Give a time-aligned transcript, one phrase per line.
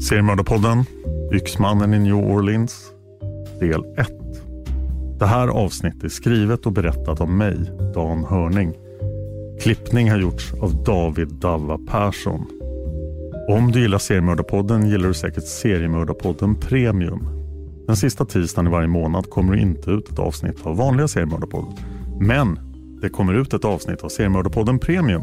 [0.00, 0.84] Seriemördarpodden
[1.32, 2.92] Yxmannen i New Orleans
[3.60, 4.08] del 1.
[5.18, 7.56] Det här avsnittet är skrivet och berättat av mig,
[7.94, 8.74] Dan Hörning.
[9.60, 12.46] Klippning har gjorts av David Dava Persson.
[13.48, 17.28] Om du gillar Seriemördarpodden gillar du säkert Seriemördarpodden Premium.
[17.86, 21.72] Den sista tisdagen i varje månad kommer det inte ut ett avsnitt av vanliga Seriemördarpodden.
[22.20, 22.58] Men
[23.02, 25.22] det kommer ut ett avsnitt av Seriemördarpodden Premium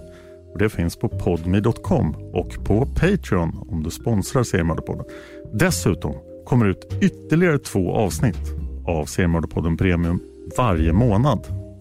[0.53, 5.05] och det finns på podmi.com och på Patreon om du sponsrar Seriemördarpodden.
[5.53, 8.51] Dessutom kommer det ut ytterligare två avsnitt
[8.87, 10.19] av Seriemördarpodden Premium
[10.57, 11.39] varje månad.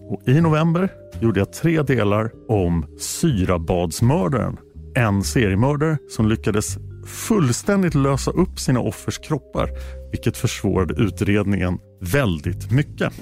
[0.09, 0.89] Och I november
[1.19, 4.57] gjorde jag tre delar om syrabadsmördaren.
[4.95, 9.69] En seriemördare som lyckades fullständigt lösa upp sina offers kroppar
[10.11, 13.13] vilket försvårade utredningen väldigt mycket.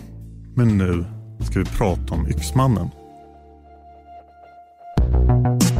[0.55, 1.05] Men nu
[1.39, 2.89] ska vi prata om Yxmannen.
[5.11, 5.70] Thank you.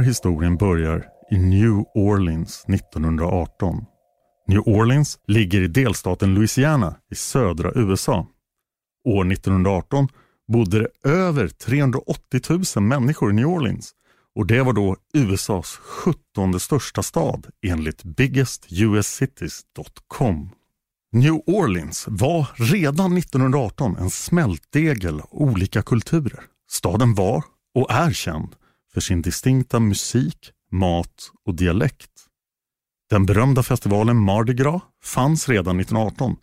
[0.00, 3.84] Här historien börjar i New Orleans 1918.
[4.48, 8.26] New Orleans ligger i delstaten Louisiana i södra USA.
[9.04, 10.08] År 1918
[10.52, 12.40] bodde det över 380
[12.76, 13.92] 000 människor i New Orleans
[14.34, 20.50] och det var då USAs 17 största stad enligt biggestUScities.com.
[21.12, 26.40] New Orleans var redan 1918 en smältdegel av olika kulturer.
[26.70, 28.56] Staden var och är känd
[28.94, 32.10] för sin distinkta musik, mat och dialekt.
[33.10, 36.36] Den berömda festivalen Mardi Gras fanns redan 1918.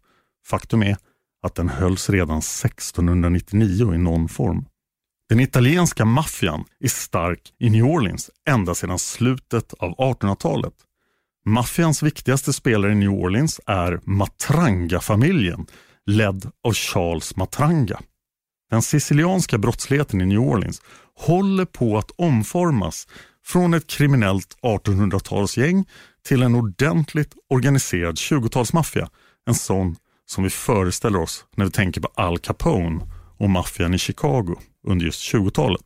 [0.48, 0.98] Faktum är
[1.44, 4.66] att den hölls redan 1699 i någon form.
[5.30, 10.74] Den italienska maffian är stark i New Orleans ända sedan slutet av 1800-talet.
[11.46, 15.66] Maffians viktigaste spelare i New Orleans är Matranga-familjen
[16.06, 18.00] ledd av Charles Matranga.
[18.70, 20.82] Den sicilianska brottsligheten i New Orleans
[21.16, 23.08] håller på att omformas
[23.46, 25.86] från ett kriminellt 1800-talsgäng
[26.28, 29.10] till en ordentligt organiserad 20-talsmaffia.
[29.46, 29.96] En sån
[30.26, 33.02] som vi föreställer oss när vi tänker på Al Capone
[33.38, 34.56] och maffian i Chicago
[34.88, 35.82] under just 20-talet.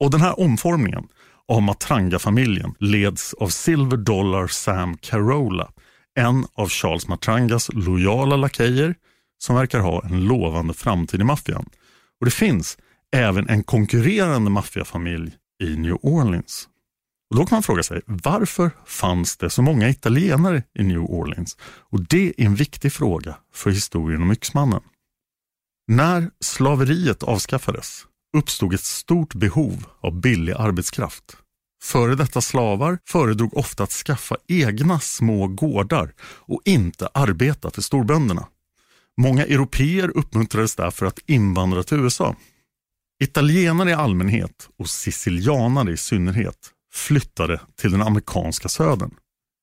[0.00, 1.08] Och den här omformningen
[1.48, 5.70] av Matranga-familjen leds av Silver Dollar Sam Carola,
[6.14, 8.94] en av Charles Matrangas lojala lakejer
[9.38, 11.68] som verkar ha en lovande framtid i maffian.
[12.20, 12.78] Och det finns
[13.12, 16.68] även en konkurrerande maffiafamilj i New Orleans.
[17.30, 21.56] Och Då kan man fråga sig, varför fanns det så många italienare i New Orleans?
[21.62, 24.82] Och Det är en viktig fråga för historien om Yxmannen.
[25.88, 28.06] När slaveriet avskaffades
[28.36, 31.36] uppstod ett stort behov av billig arbetskraft.
[31.82, 38.46] Före detta slavar föredrog ofta att skaffa egna små gårdar och inte arbeta för storbönderna.
[39.20, 42.36] Många europeer uppmuntrades därför att invandra till USA.
[43.22, 49.14] Italienare i allmänhet och sicilianare i synnerhet flyttade till den amerikanska södern.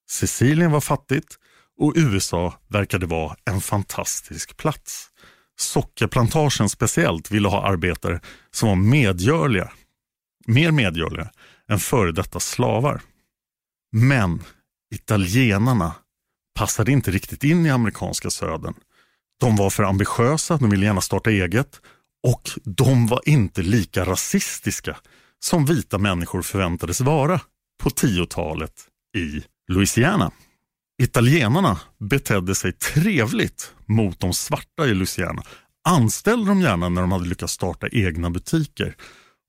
[0.10, 1.38] Sicilien var fattigt
[1.78, 5.10] och USA verkade vara en fantastisk plats.
[5.60, 9.72] Sockerplantagen speciellt ville ha arbetare som var medgörliga,
[10.48, 11.30] mer medgörliga
[11.70, 13.02] än före detta slavar.
[13.92, 14.44] Men
[14.96, 15.96] italienarna
[16.56, 18.74] passade inte riktigt in i amerikanska södern.
[19.40, 21.82] De var för ambitiösa, de ville gärna starta eget
[22.28, 24.98] och de var inte lika rasistiska
[25.40, 27.42] som vita människor förväntades vara
[27.84, 28.74] på 10-talet
[29.18, 30.32] i Louisiana.
[31.02, 35.44] Italienarna betedde sig trevligt mot de svarta i Louisiana.
[35.88, 38.96] Anställde dem gärna när de hade lyckats starta egna butiker.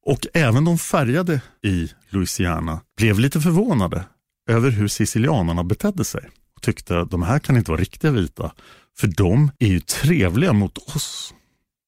[0.07, 4.05] Och även de färgade i Louisiana blev lite förvånade
[4.51, 6.31] över hur sicilianarna betedde sig.
[6.57, 8.53] Och tyckte att de här kan inte vara riktiga vita,
[8.99, 11.35] för de är ju trevliga mot oss.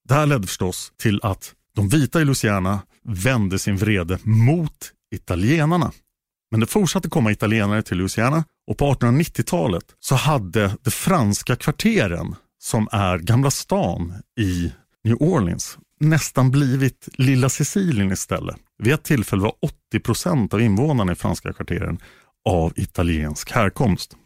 [0.08, 5.92] Det här ledde förstås till att de vita i Louisiana vände sin vrede mot italienarna.
[6.50, 12.34] Men det fortsatte komma italienare till Louisiana och på 1890-talet så hade de franska kvarteren
[12.58, 14.72] som är Gamla stan i
[15.04, 18.56] New Orleans nästan blivit lilla Sicilien istället.
[18.78, 19.52] Vid ett tillfälle var
[19.88, 21.98] 80 procent av invånarna i franska kvarteren
[22.48, 24.16] av italiensk härkomst.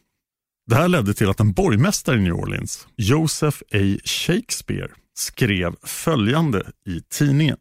[0.67, 3.99] Det här ledde till att en borgmästare i New Orleans, Joseph A.
[4.05, 7.57] Shakespeare, skrev följande i tidningen.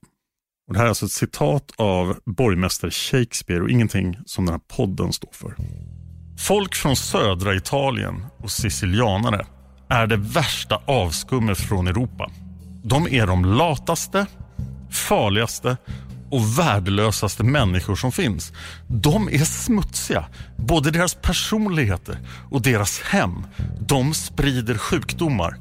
[0.67, 4.61] Och det här är alltså ett citat av borgmästare Shakespeare och ingenting som den här
[4.77, 5.55] podden står för.
[6.47, 9.45] Folk från södra Italien och sicilianare
[9.89, 12.31] är det värsta avskummet från Europa.
[12.83, 14.25] De är de lataste,
[14.91, 15.77] farligaste
[16.31, 18.53] och värdelösaste människor som finns.
[18.87, 20.25] De är smutsiga.
[20.57, 22.17] Både deras personligheter
[22.49, 23.45] och deras hem.
[23.79, 25.57] De sprider sjukdomar.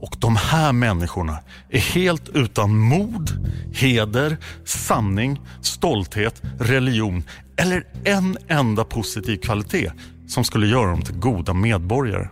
[0.00, 1.38] Och de här människorna
[1.70, 3.30] är helt utan mod,
[3.74, 7.24] heder, sanning, stolthet, religion
[7.56, 9.92] eller en enda positiv kvalitet
[10.26, 12.28] som skulle göra dem till goda medborgare.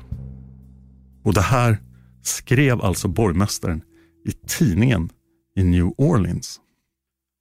[1.25, 1.79] Och det här
[2.23, 3.83] skrev alltså borgmästaren
[4.29, 5.11] i tidningen
[5.57, 6.61] i New Orleans.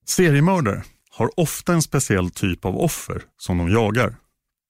[0.05, 4.15] Seriemördare har ofta en speciell typ av offer som de jagar.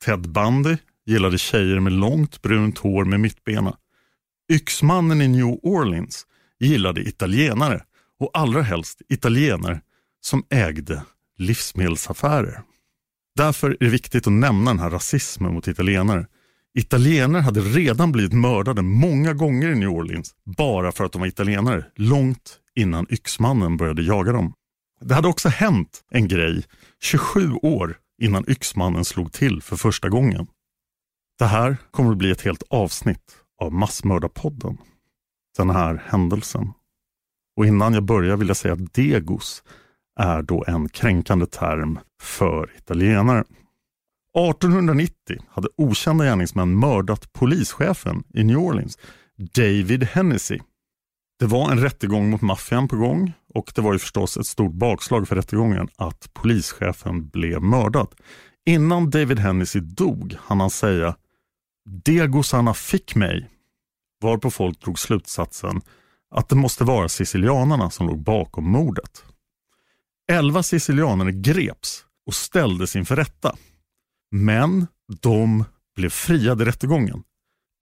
[0.06, 3.78] Ted Bundy gillade tjejer med långt brunt hår med mittbena.
[4.52, 6.26] Yxmannen i New Orleans
[6.60, 7.84] gillade italienare
[8.20, 9.82] och allra helst italienare
[10.22, 11.04] som ägde
[11.38, 12.62] livsmedelsaffärer.
[13.36, 16.28] Därför är det viktigt att nämna den här rasismen mot italienare.
[16.74, 21.28] Italienare hade redan blivit mördade många gånger i New Orleans bara för att de var
[21.28, 24.54] italienare, långt innan Yxmannen började jaga dem.
[25.06, 26.64] Det hade också hänt en grej
[27.02, 30.48] 27 år innan Yxmannen slog till för första gången.
[31.40, 34.78] Det här kommer att bli ett helt avsnitt av Massmördarpodden.
[35.58, 36.74] Den här händelsen.
[37.58, 39.64] Och innan jag börjar vill jag säga att degos
[40.20, 43.40] är då en kränkande term för italienare.
[43.40, 45.16] 1890
[45.50, 48.98] hade okända gärningsmän mördat polischefen i New Orleans,
[49.38, 50.60] David Hennessy.
[51.40, 54.74] Det var en rättegång mot maffian på gång och det var ju förstås ett stort
[54.74, 58.08] bakslag för rättegången att polischefen blev mördad.
[58.66, 61.16] Innan David Hennessy dog hann han säga
[61.86, 63.50] Degosarna fick mig,
[64.22, 65.82] varpå folk drog slutsatsen
[66.36, 69.24] att det måste vara sicilianarna som låg bakom mordet.
[70.32, 73.56] Elva sicilianare greps och ställdes inför rätta.
[74.32, 74.88] Men
[75.22, 75.64] de
[75.96, 77.24] blev friade i rättegången.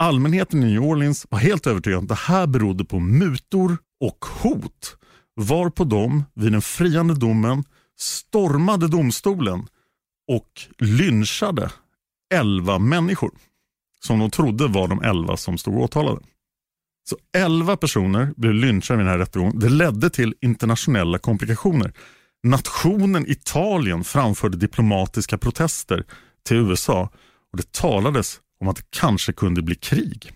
[0.01, 4.25] Allmänheten i New Orleans var helt övertygad om att det här berodde på mutor och
[4.25, 4.97] hot.
[5.35, 7.63] Varpå de vid den friande domen
[7.99, 9.67] stormade domstolen
[10.27, 11.71] och lynchade
[12.33, 13.31] elva människor
[14.05, 16.21] som de trodde var de elva som stod åtalade.
[17.09, 19.59] Så elva personer blev lynchade vid den här rättegången.
[19.59, 21.93] Det ledde till internationella komplikationer.
[22.43, 26.05] Nationen Italien framförde diplomatiska protester
[26.43, 27.09] till USA
[27.51, 30.31] och det talades om att det kanske kunde bli krig.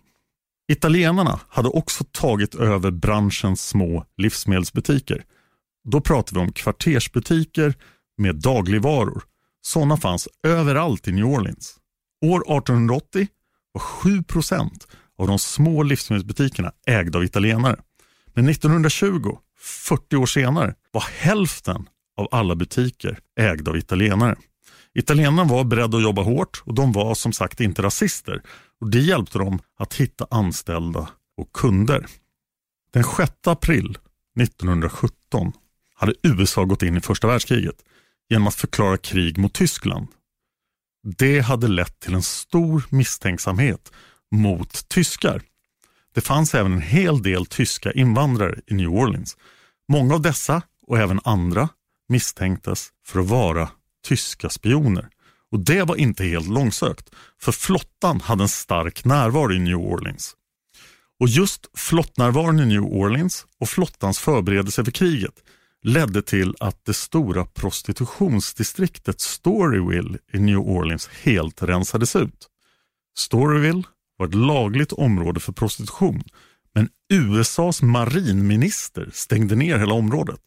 [0.71, 5.23] Italienarna hade också tagit över branschens små livsmedelsbutiker.
[5.91, 7.73] Då pratar vi om kvartersbutiker
[8.17, 9.23] med dagligvaror.
[9.61, 11.75] Sådana fanns överallt i New Orleans.
[12.25, 13.27] År 1880
[13.71, 14.69] var 7%
[15.17, 17.79] av de små livsmedelsbutikerna ägda av italienare.
[18.33, 21.87] Men 1920, 40 år senare, var hälften
[22.17, 24.35] av alla butiker ägda av italienare.
[24.95, 28.41] Italienarna var beredda att jobba hårt och de var som sagt inte rasister.
[28.81, 32.05] Och Det hjälpte dem att hitta anställda och kunder.
[32.93, 33.97] Den 6 april
[34.39, 35.53] 1917
[35.95, 37.75] hade USA gått in i första världskriget
[38.29, 40.07] genom att förklara krig mot Tyskland.
[41.17, 43.91] Det hade lett till en stor misstänksamhet
[44.31, 45.41] mot tyskar.
[46.13, 49.37] Det fanns även en hel del tyska invandrare i New Orleans.
[49.87, 51.69] Många av dessa och även andra
[52.09, 53.69] misstänktes för att vara
[54.05, 55.09] tyska spioner.
[55.51, 57.09] Och Det var inte helt långsökt,
[57.41, 60.35] för flottan hade en stark närvaro i New Orleans.
[61.19, 65.43] Och just flottnärvaron i New Orleans och flottans förberedelse för kriget
[65.83, 72.47] ledde till att det stora prostitutionsdistriktet Storyville i New Orleans helt rensades ut.
[73.17, 73.83] Storyville
[74.17, 76.23] var ett lagligt område för prostitution
[76.73, 80.39] men USAs marinminister stängde ner hela området.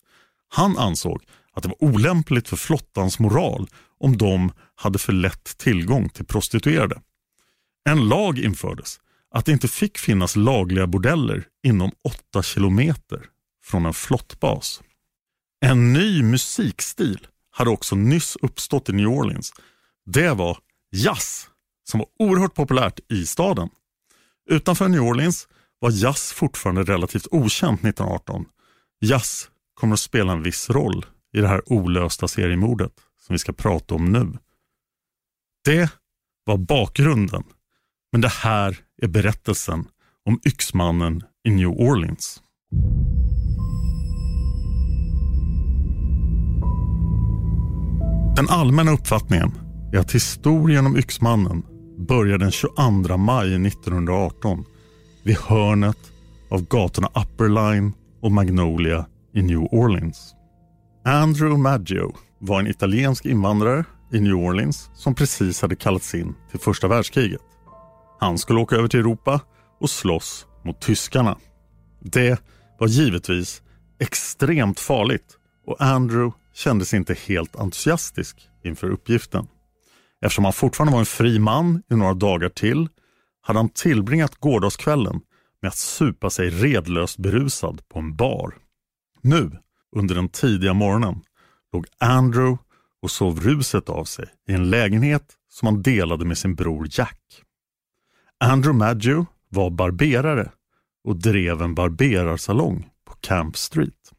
[0.48, 1.22] Han ansåg
[1.58, 3.68] att det var olämpligt för flottans moral
[4.00, 7.00] om de hade för lätt tillgång till prostituerade.
[7.88, 9.00] En lag infördes
[9.30, 11.90] att det inte fick finnas lagliga bordeller inom
[12.32, 13.24] 8 kilometer
[13.64, 14.82] från en flottbas.
[15.60, 19.52] En ny musikstil hade också nyss uppstått i New Orleans.
[20.06, 20.58] Det var
[20.92, 21.48] jazz
[21.90, 23.68] som var oerhört populärt i staden.
[24.50, 25.48] Utanför New Orleans
[25.78, 28.44] var jazz fortfarande relativt okänt 1918.
[29.00, 32.92] Jazz kommer att spela en viss roll i det här olösta seriemordet
[33.26, 34.38] som vi ska prata om nu.
[35.64, 35.90] Det
[36.44, 37.44] var bakgrunden,
[38.12, 39.84] men det här är berättelsen
[40.24, 42.42] om yxmannen i New Orleans.
[48.36, 49.52] Den allmänna uppfattningen
[49.92, 51.62] är att historien om yxmannen
[52.08, 54.64] börjar den 22 maj 1918
[55.24, 55.98] vid hörnet
[56.50, 57.92] av gatorna Upper Line
[58.22, 60.34] och Magnolia i New Orleans.
[61.08, 66.60] Andrew Maggio var en italiensk invandrare i New Orleans som precis hade kallats in till
[66.60, 67.40] första världskriget.
[68.20, 69.40] Han skulle åka över till Europa
[69.80, 71.38] och slåss mot tyskarna.
[72.00, 72.42] Det
[72.78, 73.62] var givetvis
[74.00, 79.46] extremt farligt och Andrew kändes inte helt entusiastisk inför uppgiften.
[80.24, 82.88] Eftersom han fortfarande var en fri man i några dagar till
[83.42, 85.20] hade han tillbringat gårdagskvällen
[85.62, 88.54] med att supa sig redlöst berusad på en bar.
[89.22, 89.50] Nu,
[89.96, 91.20] under den tidiga morgonen,
[91.72, 92.64] låg Andrew
[93.02, 97.42] och sov ruset av sig i en lägenhet som han delade med sin bror Jack.
[98.40, 100.50] Andrew Maggio var barberare
[101.04, 104.12] och drev en barberarsalong på Camp Street.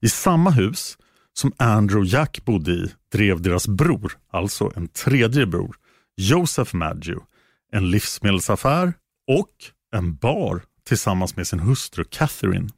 [0.00, 0.98] I samma hus
[1.32, 5.76] som Andrew och Jack bodde i drev deras bror, alltså en tredje bror,
[6.16, 7.22] Joseph Maggio,
[7.72, 8.92] en livsmedelsaffär
[9.28, 9.54] och
[9.92, 12.68] en bar tillsammans med sin hustru Catherine.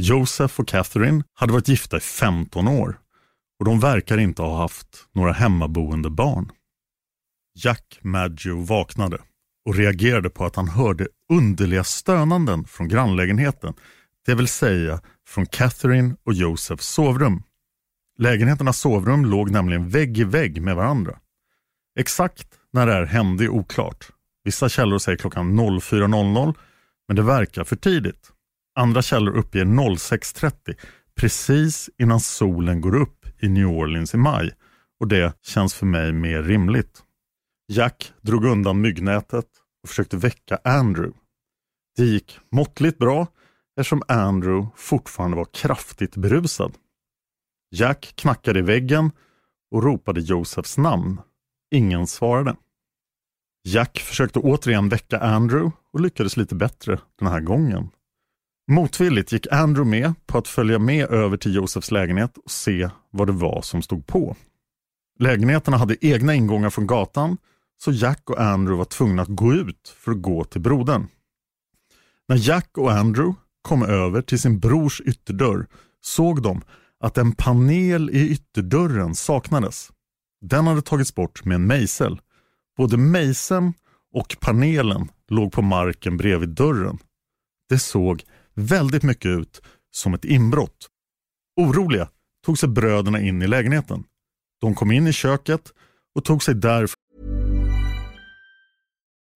[0.00, 2.98] Joseph och Catherine hade varit gifta i 15 år
[3.58, 6.52] och de verkar inte ha haft några hemmaboende barn.
[7.54, 9.18] Jack Maggio vaknade
[9.66, 13.74] och reagerade på att han hörde underliga stönanden från grannlägenheten,
[14.26, 17.42] det vill säga från Catherine och Josephs sovrum.
[18.18, 21.18] Lägenheternas sovrum låg nämligen vägg i vägg med varandra.
[21.98, 24.08] Exakt när det här hände är oklart.
[24.44, 26.54] Vissa källor säger klockan 04.00
[27.08, 28.32] men det verkar för tidigt.
[28.78, 30.74] Andra källor uppger 06.30
[31.20, 34.52] precis innan solen går upp i New Orleans i maj
[35.00, 37.02] och det känns för mig mer rimligt.
[37.72, 39.46] Jack drog undan myggnätet
[39.82, 41.18] och försökte väcka Andrew.
[41.96, 43.26] Det gick måttligt bra
[43.76, 46.74] eftersom Andrew fortfarande var kraftigt berusad.
[47.70, 49.10] Jack knackade i väggen
[49.70, 51.20] och ropade Josefs namn.
[51.74, 52.56] Ingen svarade.
[53.68, 57.90] Jack försökte återigen väcka Andrew och lyckades lite bättre den här gången.
[58.70, 63.28] Motvilligt gick Andrew med på att följa med över till Josefs lägenhet och se vad
[63.28, 64.36] det var som stod på.
[65.18, 67.36] Lägenheterna hade egna ingångar från gatan
[67.80, 71.06] så Jack och Andrew var tvungna att gå ut för att gå till brodern.
[72.28, 75.66] När Jack och Andrew kom över till sin brors ytterdörr
[76.00, 76.62] såg de
[77.00, 79.90] att en panel i ytterdörren saknades.
[80.40, 82.20] Den hade tagits bort med en mejsel.
[82.76, 83.72] Både mejseln
[84.14, 86.98] och panelen låg på marken bredvid dörren.
[87.68, 88.24] Det såg
[88.58, 90.88] väldigt mycket ut som ett inbrott.
[91.56, 92.08] Oroliga
[92.46, 94.04] tog sig bröderna in i lägenheten.
[94.60, 95.72] De kom in i köket
[96.14, 97.08] och tog sig därifrån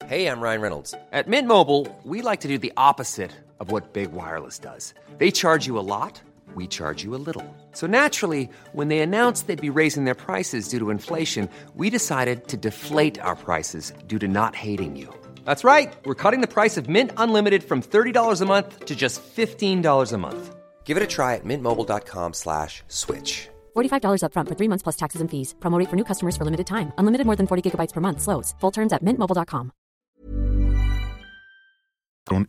[0.09, 0.95] Hej, jag Ryan Reynolds.
[1.25, 4.95] På Mint Mobile, we like to do the opposite of what Big Wireless does.
[5.19, 6.23] They charge you a lot,
[6.57, 7.45] we charge you a little.
[7.73, 12.49] So naturally, when they announced they'd be raising their prices due to inflation, we decided
[12.49, 15.22] to deflate our prices due to not hating you.
[15.45, 15.93] That's right.
[16.05, 20.19] We're cutting the price of Mint Unlimited from $30 a month to just $15 a
[20.19, 20.55] month.
[20.85, 23.49] Give it a try at mintmobile.com slash switch.
[23.75, 25.55] $45 upfront for three months plus taxes and fees.
[25.61, 26.93] Promo rate for new customers for limited time.
[26.99, 28.21] Unlimited more than 40 gigabytes per month.
[28.21, 28.55] Slows.
[28.61, 29.73] Full terms at mintmobile.com.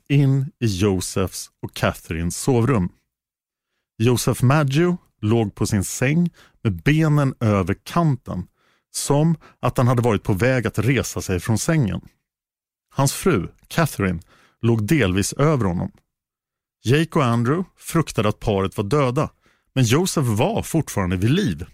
[0.09, 2.89] in i Josephs och Catherines sovrum.
[3.97, 6.29] Joseph Maggio låg på sin säng
[6.63, 8.47] med benen över kanten
[8.91, 12.01] som att han hade varit på väg att resa sig från sängen.
[12.95, 14.21] Hans fru, Catherine,
[14.62, 15.91] låg delvis över honom.
[16.83, 19.29] Jake och Andrew fruktade att paret var döda,
[19.75, 21.65] men Joseph var fortfarande vid liv.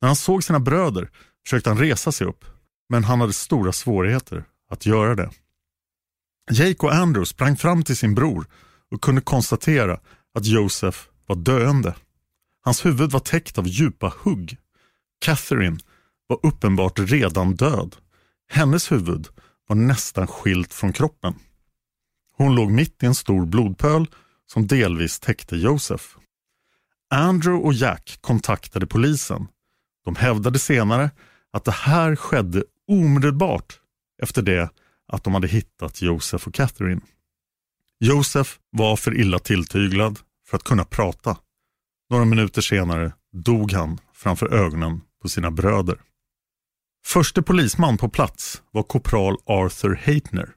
[0.00, 1.10] När han såg sina bröder
[1.46, 2.44] försökte han resa sig upp,
[2.88, 5.30] men han hade stora svårigheter att göra det.
[6.50, 8.46] Jake och Andrew sprang fram till sin bror
[8.90, 10.00] och kunde konstatera
[10.34, 11.94] att Joseph var döende.
[12.64, 14.56] Hans huvud var täckt av djupa hugg.
[15.18, 15.78] Catherine
[16.26, 17.96] var uppenbart redan död.
[18.48, 19.28] Hennes huvud
[19.66, 21.34] var nästan skilt från kroppen.
[22.32, 24.06] Hon låg mitt i en stor blodpöl
[24.46, 26.16] som delvis täckte Josef.
[27.10, 29.48] Andrew och Jack kontaktade polisen.
[30.04, 31.10] De hävdade senare
[31.52, 33.80] att det här skedde omedelbart
[34.22, 34.70] efter det
[35.08, 37.00] att de hade hittat Josef och Catherine.
[37.98, 40.18] Josef var för illa tilltyglad
[40.48, 41.36] för att kunna prata.
[42.10, 46.00] Några minuter senare dog han framför ögonen på sina bröder.
[47.06, 50.50] Förste polisman på plats var korpral Arthur Heitner.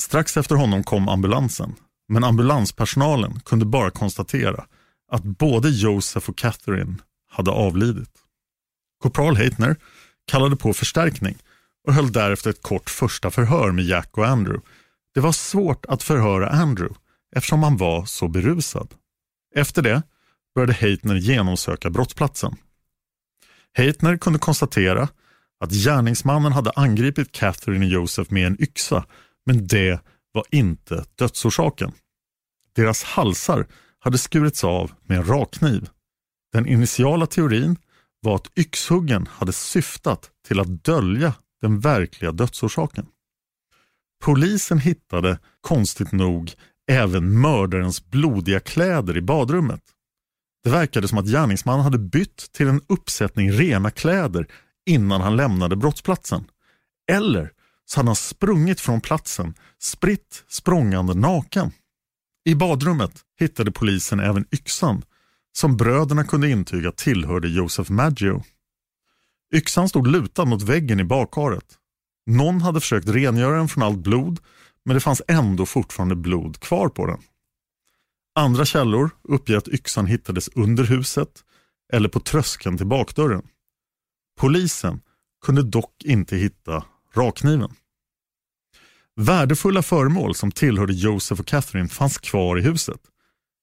[0.00, 1.74] Strax efter honom kom ambulansen,
[2.08, 4.64] men ambulanspersonalen kunde bara konstatera
[5.10, 6.96] att både Joseph och Catherine
[7.30, 8.10] hade avlidit.
[9.02, 9.76] Korpral Heitner
[10.26, 11.38] kallade på förstärkning
[11.86, 14.66] och höll därefter ett kort första förhör med Jack och Andrew.
[15.14, 17.00] Det var svårt att förhöra Andrew
[17.36, 18.94] eftersom han var så berusad.
[19.54, 20.02] Efter det
[20.54, 22.56] började Heitner genomsöka brottsplatsen.
[23.74, 25.08] Heitner kunde konstatera
[25.62, 29.04] att gärningsmannen hade angripit Catherine och Joseph med en yxa,
[29.46, 30.00] men det
[30.32, 31.92] var inte dödsorsaken.
[32.74, 33.66] Deras halsar
[33.98, 35.88] hade skurits av med en rakkniv.
[36.52, 37.76] Den initiala teorin
[38.20, 43.06] var att yxhuggen hade syftat till att dölja den verkliga dödsorsaken.
[44.24, 46.52] Polisen hittade, konstigt nog,
[46.90, 49.82] även mördarens blodiga kläder i badrummet.
[50.64, 54.46] Det verkade som att gärningsmannen hade bytt till en uppsättning rena kläder
[54.86, 56.44] innan han lämnade brottsplatsen.
[57.12, 57.52] Eller
[57.84, 61.70] så hade han sprungit från platsen, spritt språngande naken.
[62.44, 65.02] I badrummet hittade polisen även yxan
[65.52, 68.42] som bröderna kunde intyga tillhörde Joseph Maggio.
[69.54, 71.78] Yxan stod lutad mot väggen i bakkaret.
[72.26, 74.40] Någon hade försökt rengöra den från allt blod
[74.84, 77.20] men det fanns ändå fortfarande blod kvar på den.
[78.34, 81.44] Andra källor uppger att yxan hittades under huset
[81.92, 83.42] eller på tröskeln till bakdörren.
[84.42, 85.00] Polisen
[85.44, 86.84] kunde dock inte hitta
[87.14, 87.74] rakkniven.
[89.16, 93.00] Värdefulla föremål som tillhörde Joseph och Catherine fanns kvar i huset.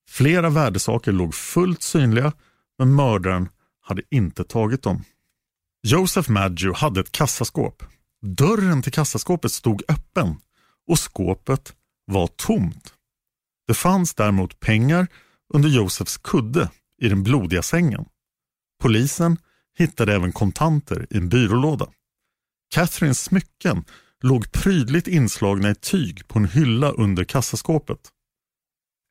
[0.09, 2.33] Flera värdesaker låg fullt synliga
[2.77, 3.49] men mördaren
[3.81, 5.03] hade inte tagit dem.
[5.87, 7.83] Joseph Maggio hade ett kassaskåp.
[8.21, 10.35] Dörren till kassaskåpet stod öppen
[10.87, 11.73] och skåpet
[12.05, 12.93] var tomt.
[13.67, 15.07] Det fanns däremot pengar
[15.53, 16.69] under Josefs kudde
[17.01, 18.05] i den blodiga sängen.
[18.81, 19.37] Polisen
[19.79, 21.87] hittade även kontanter i en byrålåda.
[22.75, 23.85] Catherines smycken
[24.23, 27.99] låg prydligt inslagna i tyg på en hylla under kassaskåpet.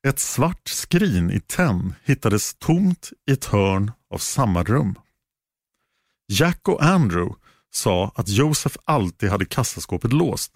[0.07, 4.95] Ett svart skrin i tenn hittades tomt i ett hörn av samma rum.
[6.31, 7.35] Jack och Andrew
[7.71, 10.51] sa att Josef alltid hade kassaskåpet låst.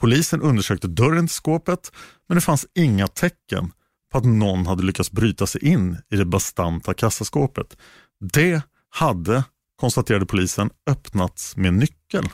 [0.00, 1.92] Polisen undersökte dörren till skåpet
[2.28, 3.72] men det fanns inga tecken
[4.12, 7.76] på att någon hade lyckats bryta sig in i det bastanta kassaskåpet.
[8.20, 8.62] Det
[8.96, 9.44] hade,
[9.76, 12.28] konstaterade polisen, öppnats med nyckel.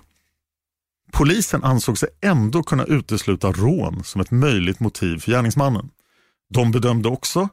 [1.12, 5.90] Polisen ansåg sig ändå kunna utesluta rån som ett möjligt motiv för gärningsmannen.
[6.54, 7.48] De bedömde också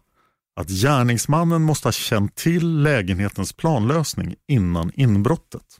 [0.56, 5.78] att gärningsmannen måste ha känt till lägenhetens planlösning innan inbrottet.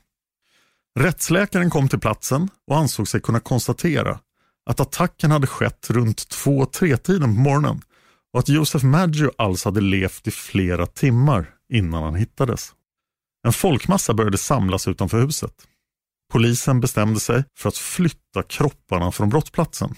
[0.98, 4.18] Rättsläkaren kom till platsen och ansåg sig kunna konstatera
[4.66, 7.82] att attacken hade skett runt 2-3 tiden på morgonen
[8.32, 12.74] och att Josef Maggio alltså hade levt i flera timmar innan han hittades.
[13.46, 15.66] En folkmassa började samlas utanför huset.
[16.32, 19.94] Polisen bestämde sig för att flytta kropparna från brottsplatsen.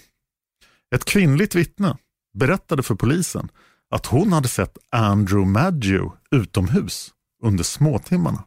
[0.95, 1.97] Ett kvinnligt vittne
[2.33, 3.49] berättade för polisen
[3.89, 7.11] att hon hade sett Andrew Maggio utomhus
[7.43, 8.43] under småtimmarna.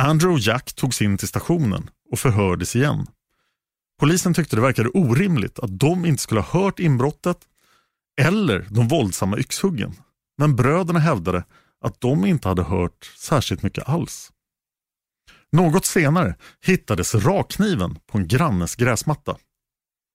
[0.00, 3.06] Andrew och Jack togs in till stationen och förhördes igen.
[4.00, 7.38] Polisen tyckte det verkade orimligt att de inte skulle ha hört inbrottet
[8.20, 9.94] eller de våldsamma yxhuggen.
[10.38, 11.44] Men bröderna hävdade
[11.80, 14.32] att de inte hade hört särskilt mycket alls.
[15.52, 19.36] Något senare hittades rakkniven på en grannes gräsmatta.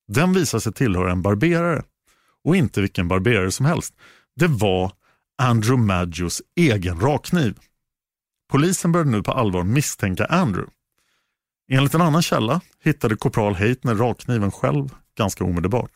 [0.07, 1.83] Den visade sig tillhöra en barberare
[2.43, 3.93] och inte vilken barberare som helst.
[4.35, 4.91] Det var
[5.37, 7.57] Andrew Maggios egen rakkniv.
[8.49, 10.71] Polisen började nu på allvar misstänka Andrew.
[11.71, 15.91] Enligt en annan källa hittade korpral Heitner rakkniven själv ganska omedelbart.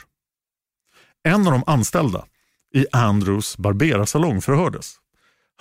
[1.23, 2.25] En av de anställda
[2.73, 4.95] i Andrews barberarsalong förhördes.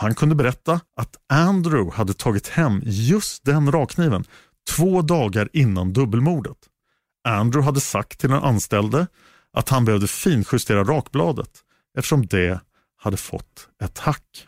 [0.00, 4.24] Han kunde berätta att Andrew hade tagit hem just den rakkniven
[4.70, 6.56] två dagar innan dubbelmordet.
[7.28, 9.06] Andrew hade sagt till den anställde
[9.52, 11.50] att han behövde finjustera rakbladet
[11.98, 12.60] eftersom det
[12.96, 14.46] hade fått ett hack.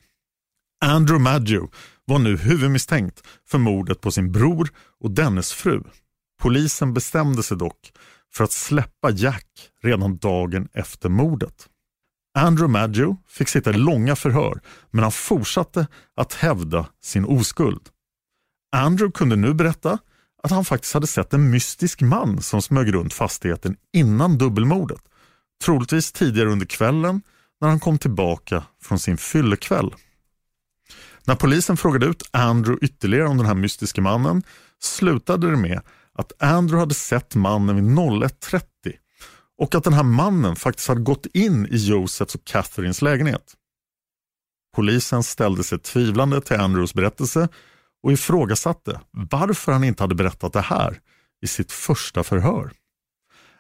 [0.85, 1.71] Andrew Maggio
[2.05, 4.69] var nu huvudmisstänkt för mordet på sin bror
[5.01, 5.83] och dennes fru.
[6.41, 7.93] Polisen bestämde sig dock
[8.33, 9.47] för att släppa Jack
[9.83, 11.70] redan dagen efter mordet.
[12.35, 17.89] Andrew Maggio fick sitta i långa förhör men han fortsatte att hävda sin oskuld.
[18.77, 19.99] Andrew kunde nu berätta
[20.43, 25.01] att han faktiskt hade sett en mystisk man som smög runt fastigheten innan dubbelmordet.
[25.65, 27.23] Troligtvis tidigare under kvällen
[27.61, 29.95] när han kom tillbaka från sin fyllekväll.
[31.25, 34.43] När polisen frågade ut Andrew ytterligare om den här mystiske mannen
[34.79, 35.81] slutade det med
[36.13, 38.61] att Andrew hade sett mannen vid 01.30
[39.61, 43.55] och att den här mannen faktiskt hade gått in i Josephs och Catherines lägenhet.
[44.77, 47.49] Polisen ställde sig tvivlande till Andrews berättelse
[48.03, 51.01] och ifrågasatte varför han inte hade berättat det här
[51.43, 52.73] i sitt första förhör.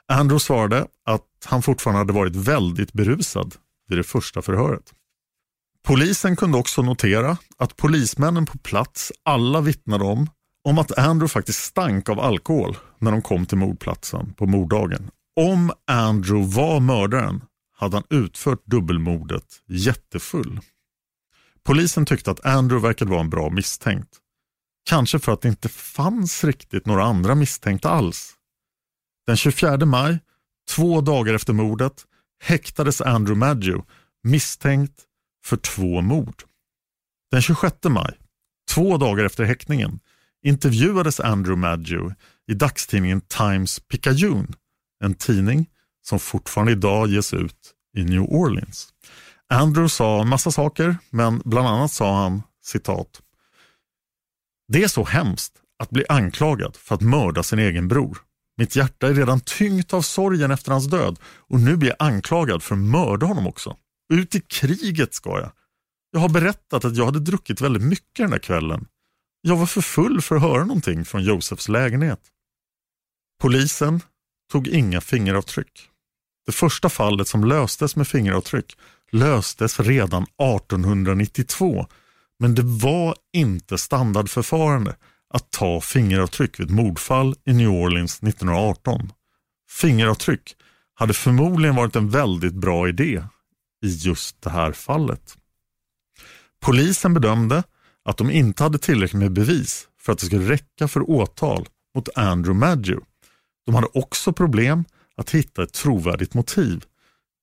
[0.08, 3.54] Andrew svarade att han fortfarande hade varit väldigt berusad
[3.88, 4.92] vid det första förhöret.
[5.82, 10.30] Polisen kunde också notera att polismännen på plats alla vittnade om,
[10.64, 15.10] om att Andrew faktiskt stank av alkohol när de kom till mordplatsen på morddagen.
[15.40, 17.44] Om Andrew var mördaren
[17.76, 20.60] hade han utfört dubbelmordet jättefull.
[21.62, 24.18] Polisen tyckte att Andrew verkade vara en bra misstänkt.
[24.84, 28.32] Kanske för att det inte fanns riktigt några andra misstänkta alls.
[29.26, 30.18] Den 24 maj,
[30.70, 32.04] två dagar efter mordet,
[32.42, 33.84] häktades Andrew Maggio
[34.22, 35.02] misstänkt
[35.44, 36.42] för två mord.
[37.30, 38.18] Den 26 maj,
[38.70, 40.00] två dagar efter häktningen,
[40.44, 42.12] intervjuades Andrew Maggio
[42.46, 44.48] i dagstidningen Times Picayune,
[45.04, 45.66] en tidning
[46.02, 48.88] som fortfarande idag ges ut i New Orleans.
[49.48, 53.22] Andrew sa en massa saker, men bland annat sa han citat.
[54.68, 58.18] Det är så hemskt att bli anklagad för att mörda sin egen bror.
[58.56, 62.62] Mitt hjärta är redan tyngt av sorgen efter hans död och nu blir jag anklagad
[62.62, 63.76] för att mörda honom också.
[64.12, 65.52] Ut i kriget ska jag.
[66.10, 68.86] Jag har berättat att jag hade druckit väldigt mycket den där kvällen.
[69.40, 72.20] Jag var för full för att höra någonting från Josefs lägenhet.
[73.40, 74.00] Polisen
[74.50, 75.88] tog inga fingeravtryck.
[76.46, 78.76] Det första fallet som löstes med fingeravtryck
[79.12, 81.86] löstes redan 1892
[82.40, 84.96] men det var inte standardförfarande
[85.34, 89.12] att ta fingeravtryck vid ett mordfall i New Orleans 1918.
[89.70, 90.56] Fingeravtryck
[90.94, 93.24] hade förmodligen varit en väldigt bra idé
[93.84, 95.36] i just det här fallet.
[96.60, 97.62] Polisen bedömde
[98.04, 102.08] att de inte hade tillräckligt med bevis för att det skulle räcka för åtal mot
[102.16, 103.00] Andrew Maggio.
[103.70, 104.84] De hade också problem
[105.16, 106.84] att hitta ett trovärdigt motiv.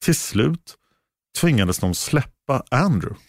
[0.06, 0.76] Till slut
[1.42, 3.20] tvingades de släppa Andrew.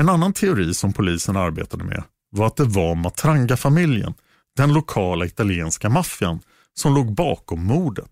[0.00, 4.14] En annan teori som polisen arbetade med var att det var Matranga-familjen,
[4.56, 6.40] den lokala italienska maffian,
[6.74, 8.10] som låg bakom mordet.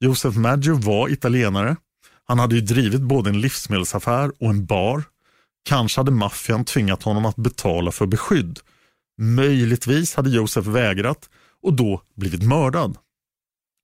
[0.00, 1.76] Josef Maggio var italienare.
[2.24, 5.04] Han hade ju drivit både en livsmedelsaffär och en bar.
[5.64, 8.58] Kanske hade maffian tvingat honom att betala för beskydd.
[9.18, 11.30] Möjligtvis hade Josef vägrat
[11.62, 12.98] och då blivit mördad.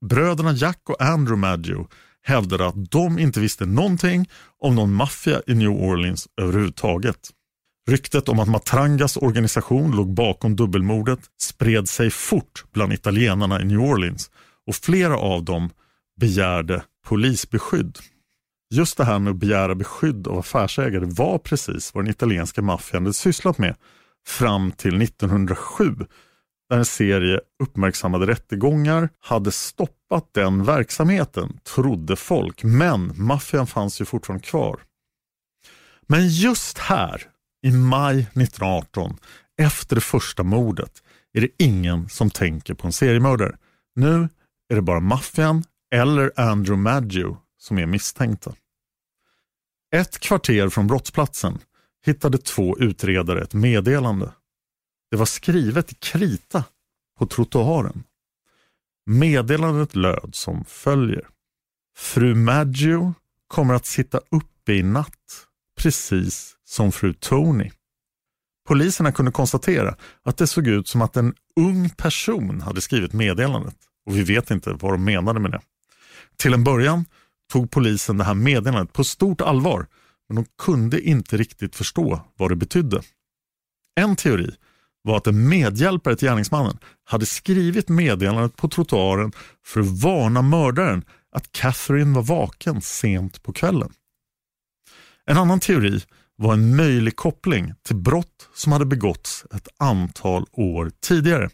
[0.03, 1.89] Bröderna Jack och Andrew Maggio
[2.23, 7.31] hävdade att de inte visste någonting om någon maffia i New Orleans överhuvudtaget.
[7.89, 13.81] Ryktet om att Matrangas organisation låg bakom dubbelmordet spred sig fort bland italienarna i New
[13.81, 14.31] Orleans
[14.67, 15.71] och flera av dem
[16.21, 17.99] begärde polisbeskydd.
[18.75, 23.03] Just det här med att begära beskydd av affärsägare var precis vad den italienska maffian
[23.03, 23.77] hade sysslat med
[24.27, 25.97] fram till 1907
[26.73, 32.65] där en serie uppmärksammade rättegångar hade stoppat den verksamheten, trodde folk.
[32.65, 34.81] Men maffian fanns ju fortfarande kvar.
[36.07, 37.23] Men just här,
[37.67, 39.17] i maj 1918,
[39.61, 43.57] efter det första mordet, är det ingen som tänker på en seriemördare.
[43.95, 44.29] Nu
[44.69, 48.55] är det bara maffian eller Andrew Maggio som är misstänkta.
[49.95, 51.59] Ett kvarter från brottsplatsen
[52.07, 54.33] hittade två utredare ett meddelande.
[55.13, 56.65] Det var skrivet i krita
[57.19, 58.05] på trottoaren.
[59.07, 61.29] Meddelandet löd som följer.
[61.97, 63.15] Fru Maggio
[63.49, 65.47] kommer att sitta uppe i natt,
[65.79, 67.71] precis som fru Tony.
[68.69, 73.77] Poliserna kunde konstatera att det såg ut som att en ung person hade skrivit meddelandet
[74.07, 75.61] och vi vet inte vad de menade med det.
[76.37, 77.05] Till en början
[77.53, 79.87] tog polisen det här meddelandet på stort allvar
[80.29, 83.03] men de kunde inte riktigt förstå vad det betydde.
[84.01, 84.57] En teori
[85.03, 89.33] var att en medhjälpare till gärningsmannen hade skrivit meddelandet på trottoaren
[89.65, 91.05] för att varna mördaren
[91.37, 93.93] att Catherine var vaken sent på kvällen.
[95.27, 96.01] En annan teori
[96.37, 101.51] var en möjlig koppling till brott som hade begåtts ett antal år tidigare.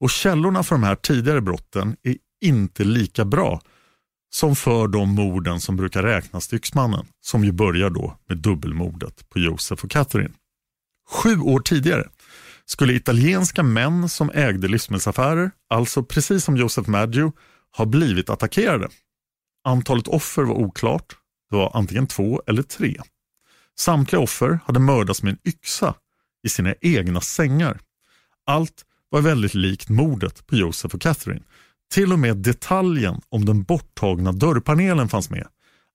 [0.00, 3.60] Och källorna för de här tidigare brotten är inte lika bra
[4.34, 9.28] som för de morden som brukar räknas till yxmannen, som ju börjar då med dubbelmordet
[9.28, 10.34] på Josef och Catherine.
[11.10, 12.08] Sju år tidigare
[12.66, 17.32] skulle italienska män som ägde livsmedelsaffärer, alltså precis som Josef Maggio,
[17.76, 18.88] ha blivit attackerade.
[19.64, 21.16] Antalet offer var oklart,
[21.50, 22.96] det var antingen två eller tre.
[23.78, 25.94] Samtliga offer hade mördats med en yxa
[26.42, 27.80] i sina egna sängar.
[28.46, 31.42] Allt var väldigt likt mordet på Josef och Catherine.
[31.92, 35.46] Till och med detaljen om den borttagna dörrpanelen fanns med.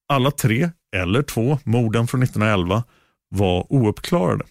[0.08, 2.84] Alla tre, eller två, morden från 1911
[3.28, 4.44] var ouppklarade.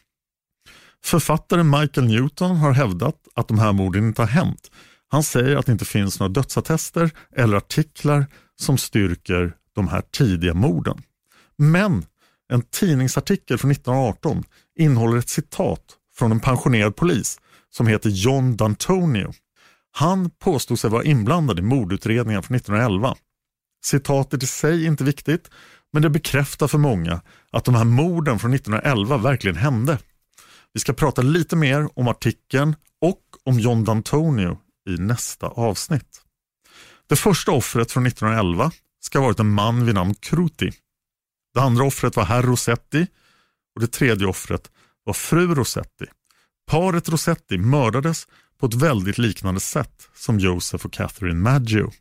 [1.03, 4.71] Författaren Michael Newton har hävdat att de här morden inte har hänt.
[5.08, 8.25] Han säger att det inte finns några dödsattester eller artiklar
[8.60, 11.01] som styrker de här tidiga morden.
[11.58, 12.05] Men
[12.49, 14.43] en tidningsartikel från 1918
[14.79, 15.81] innehåller ett citat
[16.15, 19.34] från en pensionerad polis som heter John D'Antonio.
[19.91, 23.15] Han påstod sig vara inblandad i mordutredningen från 1911.
[23.86, 25.49] Citatet i sig är inte viktigt,
[25.93, 29.97] men det bekräftar för många att de här morden från 1911 verkligen hände.
[30.75, 34.57] Vi ska prata lite mer om artikeln och om John D'Antonio
[34.89, 36.21] i nästa avsnitt.
[37.07, 40.71] Det första offret från 1911 ska ha varit en man vid namn Kruti.
[41.53, 43.07] Det andra offret var herr Rossetti
[43.75, 44.71] och det tredje offret
[45.03, 46.05] var fru Rossetti.
[46.67, 48.27] Paret Rossetti mördades
[48.59, 51.91] på ett väldigt liknande sätt som Joseph och Catherine Maggio.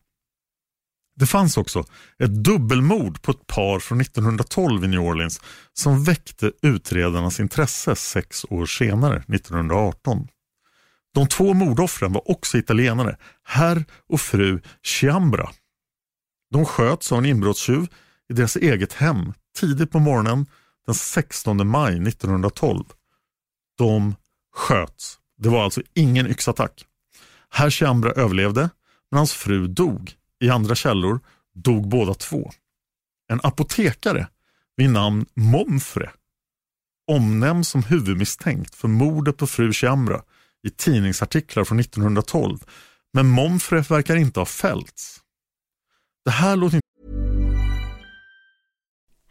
[1.17, 1.85] Det fanns också
[2.19, 5.41] ett dubbelmord på ett par från 1912 i New Orleans
[5.73, 10.29] som väckte utredarnas intresse sex år senare, 1918.
[11.15, 15.51] De två mordoffren var också italienare, herr och fru Chiambra.
[16.51, 17.87] De sköts av en inbrottstjuv
[18.29, 20.47] i deras eget hem tidigt på morgonen
[20.87, 22.85] den 16 maj 1912.
[23.79, 24.15] De
[24.55, 25.19] sköts.
[25.39, 26.85] Det var alltså ingen yxattack.
[27.51, 28.71] Herr Chiambra överlevde,
[29.11, 30.13] men hans fru dog.
[30.45, 31.21] I andra källor
[31.55, 32.53] dog båda två.
[33.33, 34.29] En apotekare
[34.77, 36.11] vid namn Momfre
[37.11, 40.23] omnämns som huvudmisstänkt för mordet på fru Chiambra
[40.67, 42.59] i tidningsartiklar från 1912.
[43.13, 45.21] Men Momfre verkar inte ha fällts.
[46.25, 46.81] Det här låter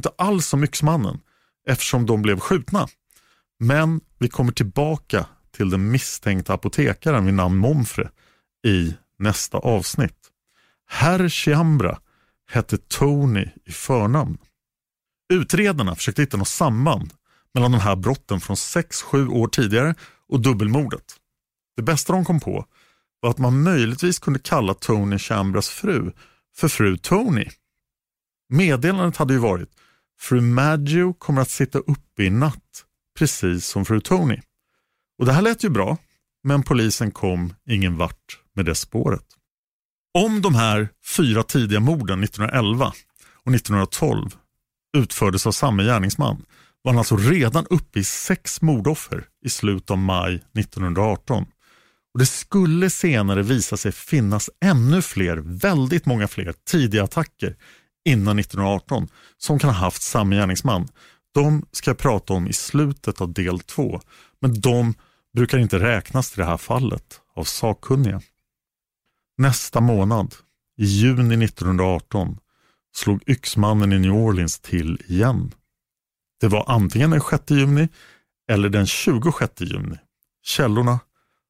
[0.00, 1.20] Inte alls om yxmannen
[1.66, 2.88] eftersom de blev skjutna.
[3.58, 8.10] Men vi kommer tillbaka till den misstänkta apotekaren vid namn Momfre
[8.66, 10.16] i nästa avsnitt.
[10.88, 11.98] Herr Chiambra
[12.50, 14.38] hette Tony i förnamn.
[15.32, 17.12] Utredarna försökte hitta något samband
[17.54, 19.94] mellan de här brotten från 6-7 år tidigare
[20.28, 21.16] och dubbelmordet.
[21.76, 22.66] Det bästa de kom på
[23.20, 26.12] var att man möjligtvis kunde kalla Tony Chambras fru
[26.56, 27.46] för fru Tony.
[28.48, 29.79] Meddelandet hade ju varit
[30.20, 32.84] Fru Maggio kommer att sitta uppe i natt,
[33.18, 34.40] precis som fru Tony.
[35.18, 35.96] Och det här lät ju bra,
[36.44, 39.26] men polisen kom ingen vart med det spåret.
[40.18, 42.92] Om de här fyra tidiga morden 1911
[43.44, 44.30] och 1912
[44.96, 46.44] utfördes av samma gärningsman
[46.82, 51.46] var han alltså redan uppe i sex mordoffer i slutet av maj 1918.
[52.14, 57.56] Och Det skulle senare visa sig finnas ännu fler, väldigt många fler tidiga attacker
[58.04, 60.88] innan 1918 som kan ha haft samma gärningsman.
[61.34, 64.00] De ska jag prata om i slutet av del två,
[64.40, 64.94] men de
[65.34, 68.20] brukar inte räknas till det här fallet av sakkunniga.
[69.38, 70.34] Nästa månad,
[70.78, 72.38] i juni 1918,
[72.96, 75.54] slog yxmannen i New Orleans till igen.
[76.40, 77.88] Det var antingen den 6 juni
[78.50, 79.96] eller den 26 juni.
[80.42, 81.00] Källorna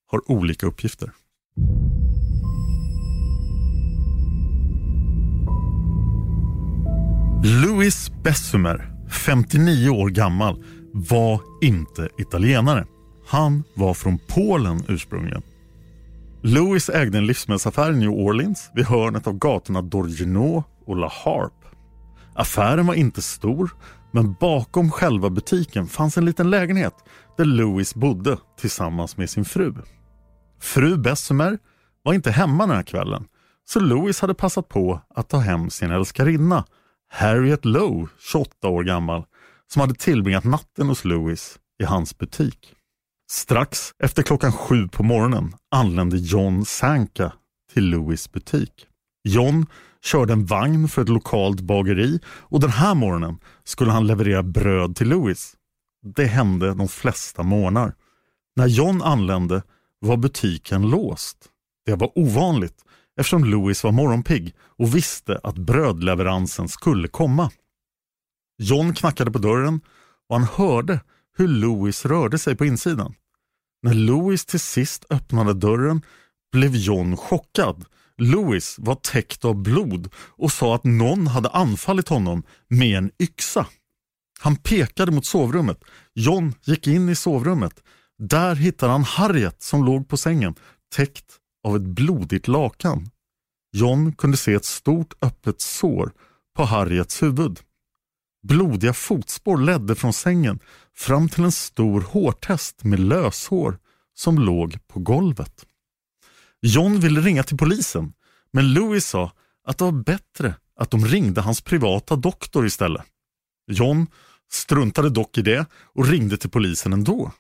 [0.06, 1.12] har olika uppgifter.
[7.44, 12.87] Louis Bessumer, 59 år gammal, var inte italienare.
[13.26, 15.42] Han var från Polen ursprungligen.
[16.42, 21.66] Louis ägde en livsmedelsaffär i New Orleans vid hörnet av gatorna Dorgenot och La Harpe.
[22.35, 23.70] Affären var inte stor,
[24.12, 26.94] men bakom själva butiken fanns en liten lägenhet
[27.37, 29.74] där Louis bodde tillsammans med sin fru.
[30.61, 31.59] Fru Bessumer
[32.03, 33.24] var inte hemma den här kvällen,
[33.68, 36.64] så Louis hade passat på att ta hem sin älskarinna
[37.12, 39.25] Harriet Lowe, 28 år gammal,
[39.73, 42.75] som hade tillbringat natten hos Lewis i hans butik.
[43.31, 47.33] Strax efter klockan sju på morgonen anlände John Sanka
[47.73, 48.87] till Lewis butik.
[49.25, 49.66] John
[50.05, 54.96] körde en vagn för ett lokalt bageri och den här morgonen skulle han leverera bröd
[54.96, 55.57] till Lewis.
[56.14, 57.94] Det hände de flesta morgnar.
[58.57, 59.62] När John anlände
[59.99, 61.37] var butiken låst.
[61.87, 62.85] Det var ovanligt
[63.20, 67.50] eftersom Louis var morgonpigg och visste att brödleveransen skulle komma.
[68.59, 69.80] John knackade på dörren
[70.28, 71.00] och han hörde
[71.37, 73.14] hur Louis rörde sig på insidan.
[73.83, 76.02] När Louis till sist öppnade dörren
[76.52, 77.85] blev John chockad.
[78.18, 83.66] Louis var täckt av blod och sa att någon hade anfallit honom med en yxa.
[84.40, 85.85] Han pekade mot sovrummet.
[86.14, 87.83] John gick in i sovrummet.
[88.18, 90.54] Där hittade han Harriet som låg på sängen,
[90.94, 93.11] täckt av ett blodigt lakan.
[93.73, 96.12] John kunde se ett stort öppet sår
[96.57, 97.61] på Harriets huvud.
[98.42, 100.61] Blodiga fotspår ledde från sängen
[100.94, 103.79] fram till en stor hårtest med löshår
[104.14, 105.66] som låg på golvet.
[106.62, 108.12] John ville ringa till polisen,
[108.53, 109.33] men Louis sa
[109.64, 113.03] att det var bättre att de ringde hans privata doktor istället.
[113.70, 114.07] John
[114.53, 117.33] struntade dock i det och ringde till polisen ändå.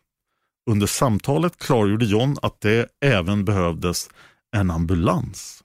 [0.70, 4.10] Under samtalet klargjorde John att det även behövdes
[4.56, 5.64] en ambulans.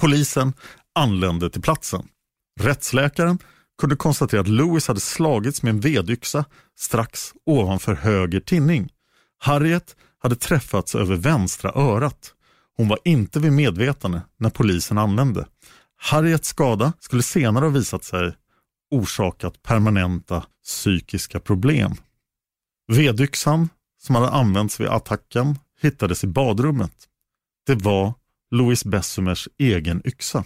[0.00, 0.52] Polisen
[0.94, 2.08] anlände till platsen.
[2.60, 3.38] Rättsläkaren
[3.80, 6.44] kunde konstatera att Lewis hade slagits med en vedyxa
[6.78, 8.92] strax ovanför höger tinning.
[9.38, 12.34] Harriet hade träffats över vänstra örat.
[12.76, 15.46] Hon var inte vid medvetande när polisen anlände.
[15.96, 18.34] Harriets skada skulle senare ha visat sig
[18.90, 21.94] orsakat permanenta psykiska problem.
[22.92, 27.08] Vedyxan som hade använts vid attacken hittades i badrummet.
[27.66, 28.14] Det var
[28.50, 30.44] Louis Bessumers egen yxa.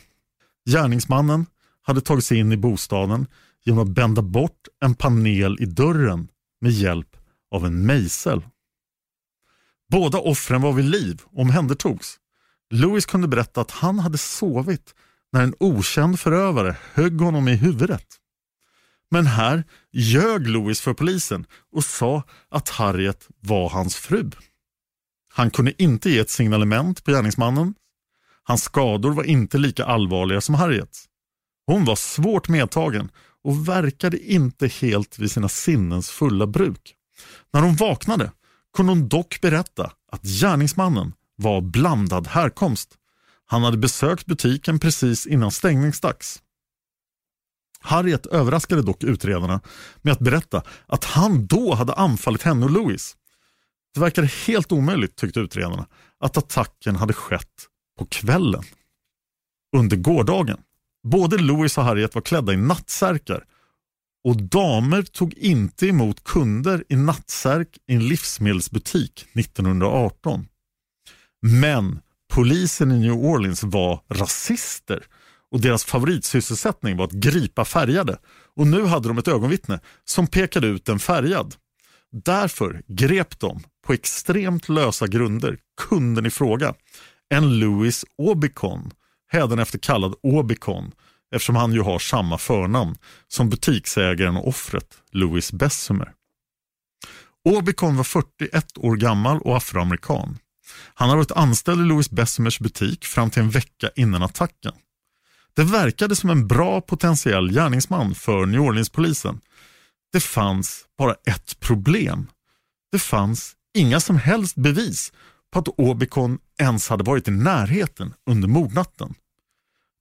[0.70, 1.46] Gärningsmannen
[1.82, 3.26] hade tagit sig in i bostaden
[3.64, 6.28] genom att bända bort en panel i dörren
[6.60, 7.16] med hjälp
[7.50, 8.42] av en mejsel.
[9.90, 12.18] Båda offren var vid liv och omhändertogs.
[12.70, 14.94] Louis kunde berätta att han hade sovit
[15.32, 18.06] när en okänd förövare högg honom i huvudet.
[19.12, 24.30] Men här ljög Louis för polisen och sa att Harriet var hans fru.
[25.34, 27.74] Han kunde inte ge ett signalement på gärningsmannen.
[28.42, 31.04] Hans skador var inte lika allvarliga som Harriets.
[31.66, 33.10] Hon var svårt medtagen
[33.44, 36.94] och verkade inte helt vid sina sinnens fulla bruk.
[37.52, 38.32] När hon vaknade
[38.76, 42.94] kunde hon dock berätta att gärningsmannen var blandad härkomst.
[43.46, 46.42] Han hade besökt butiken precis innan stängningsdags.
[47.82, 49.60] Harriet överraskade dock utredarna
[50.02, 53.16] med att berätta att han då hade anfallit henne och Louis.
[53.94, 55.86] Det verkade helt omöjligt, tyckte utredarna,
[56.20, 57.68] att attacken hade skett
[57.98, 58.62] på kvällen.
[59.76, 60.60] Under gårdagen.
[61.08, 63.44] Både Louis och Harriet var klädda i nattsärkar
[64.24, 70.46] och damer tog inte emot kunder i nattsärk i en livsmedelsbutik 1918.
[71.42, 72.00] Men
[72.32, 75.06] polisen i New Orleans var rasister
[75.52, 78.18] och deras favoritsysselsättning var att gripa färgade.
[78.56, 81.54] Och nu hade de ett ögonvittne som pekade ut en färgad.
[82.12, 86.74] Därför grep de på extremt lösa grunder kunden i fråga,
[87.34, 88.90] en Louis Obicon
[89.28, 90.92] hädanefter kallad Obicon
[91.34, 92.96] eftersom han ju har samma förnamn
[93.28, 96.12] som butiksägaren och offret Louis Bessemer.
[97.44, 100.38] Obicon var 41 år gammal och afroamerikan.
[100.94, 104.72] Han har varit anställd i Louis Bessemers butik fram till en vecka innan attacken.
[105.56, 109.40] Det verkade som en bra potentiell gärningsman för New Orleans-polisen.
[110.12, 112.26] Det fanns bara ett problem.
[112.92, 115.12] Det fanns inga som helst bevis
[115.52, 119.14] på att Obikon ens hade varit i närheten under mordnatten.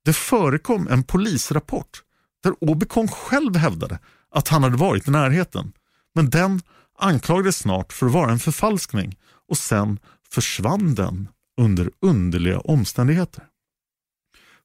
[0.05, 2.03] Det förekom en polisrapport
[2.43, 3.99] där Obikon själv hävdade
[4.31, 5.71] att han hade varit i närheten.
[6.15, 6.61] Men den
[6.99, 9.17] anklagades snart för att vara en förfalskning
[9.49, 11.27] och sen försvann den
[11.61, 13.43] under underliga omständigheter.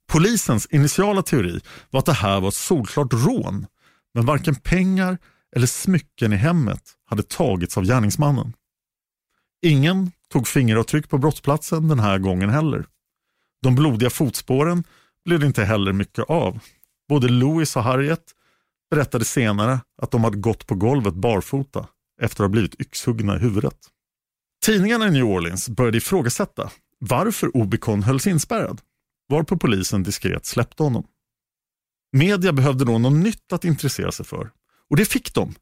[0.07, 3.67] Polisens initiala teori var att det här var ett solklart rån,
[4.15, 5.19] men varken pengar
[5.57, 8.53] eller smycken i hemmet hade tagits av gärningsmannen.
[9.63, 12.87] Ingen tog fingeravtryck på brottsplatsen den här gången heller.
[13.63, 14.85] De blodiga fotspåren
[15.25, 16.59] blev det inte heller mycket av.
[17.09, 18.25] Både Louis och Harriet
[18.91, 21.87] berättade senare att de hade gått på golvet barfota
[22.23, 23.77] efter att ha blivit yxhuggna i huvudet.
[24.65, 28.81] Tidningarna i New Orleans började ifrågasätta varför Obicon hölls inspärrad
[29.29, 31.07] varpå polisen diskret släppte honom.
[32.13, 34.51] Media behövde då något nytt att intressera sig för
[34.91, 35.55] och det fick de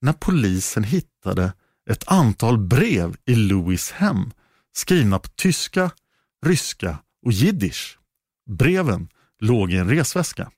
[0.00, 1.52] när polisen hittade
[1.90, 4.30] ett antal brev i Louis hem
[4.72, 5.90] skrivna på tyska,
[6.46, 7.98] ryska och jiddisch.
[8.50, 9.08] Breven
[9.40, 10.50] låg i en resväska.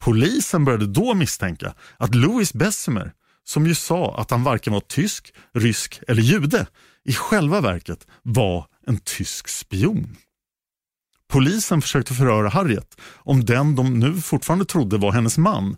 [0.00, 3.12] Polisen började då misstänka att Louis Bessemer,
[3.44, 6.66] som ju sa att han varken var tysk, rysk eller jude,
[7.04, 10.16] i själva verket var en tysk spion.
[11.32, 15.76] Polisen försökte förhöra Harriet om den de nu fortfarande trodde var hennes man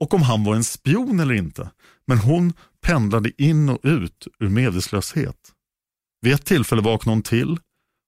[0.00, 1.70] och om han var en spion eller inte.
[2.06, 2.52] Men hon
[2.82, 5.36] pendlade in och ut ur medvetslöshet.
[6.20, 7.58] Vid ett tillfälle vaknade hon till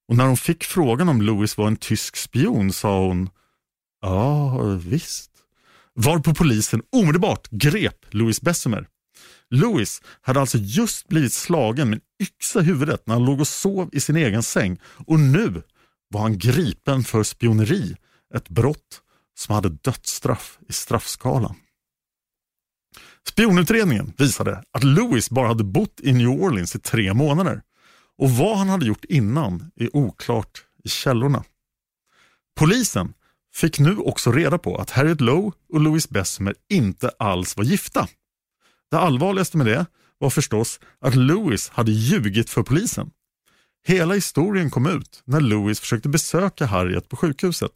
[0.08, 3.30] och när hon fick frågan om Louis var en tysk spion sa hon
[4.00, 5.30] Ja, visst.
[5.94, 8.88] Varpå polisen omedelbart grep Louis Bessemer.
[9.50, 13.48] Louis hade alltså just blivit slagen med en yxa i huvudet när han låg och
[13.48, 15.62] sov i sin egen säng och nu
[16.14, 17.96] var han gripen för spioneri,
[18.34, 19.02] ett brott
[19.38, 21.56] som hade dödsstraff i straffskalan.
[23.28, 27.62] Spionutredningen visade att Lewis bara hade bott i New Orleans i tre månader
[28.18, 31.44] och vad han hade gjort innan är oklart i källorna.
[32.56, 33.14] Polisen
[33.54, 38.08] fick nu också reda på att Harriet Lowe och Louis Bessemer inte alls var gifta.
[38.90, 39.86] Det allvarligaste med det
[40.18, 43.10] var förstås att Louis hade ljugit för polisen.
[43.86, 47.72] Hela historien kom ut när Louis försökte besöka Harriet på sjukhuset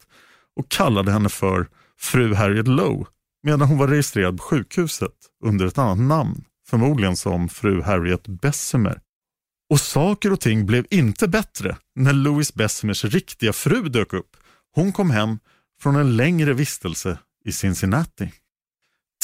[0.55, 1.67] och kallade henne för
[1.99, 3.05] fru Harriet Lowe
[3.43, 9.01] medan hon var registrerad på sjukhuset under ett annat namn, förmodligen som fru Harriet Bessemer.
[9.69, 14.37] Och saker och ting blev inte bättre när Louis Bessemers riktiga fru dök upp.
[14.75, 15.39] Hon kom hem
[15.81, 18.33] från en längre vistelse i Cincinnati.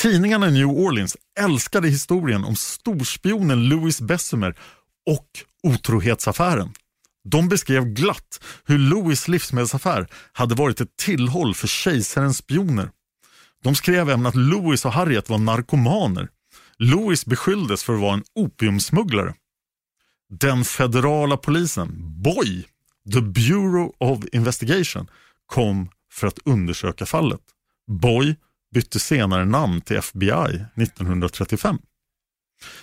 [0.01, 4.55] Tidningarna i New Orleans älskade historien om storspionen Louis Bessemer
[5.05, 5.27] och
[5.65, 6.73] otrohetsaffären.
[7.29, 12.89] De beskrev glatt hur Louis livsmedelsaffär hade varit ett tillhåll för kejsarens spioner.
[13.63, 16.29] De skrev även att Louis och Harriet var narkomaner.
[16.77, 19.33] Louis beskylldes för att vara en opiumsmugglare.
[20.29, 22.65] Den federala polisen, BOI,
[23.13, 25.07] The Bureau of Investigation,
[25.45, 27.41] kom för att undersöka fallet.
[27.91, 28.35] BOI
[28.73, 31.77] bytte senare namn till FBI 1935.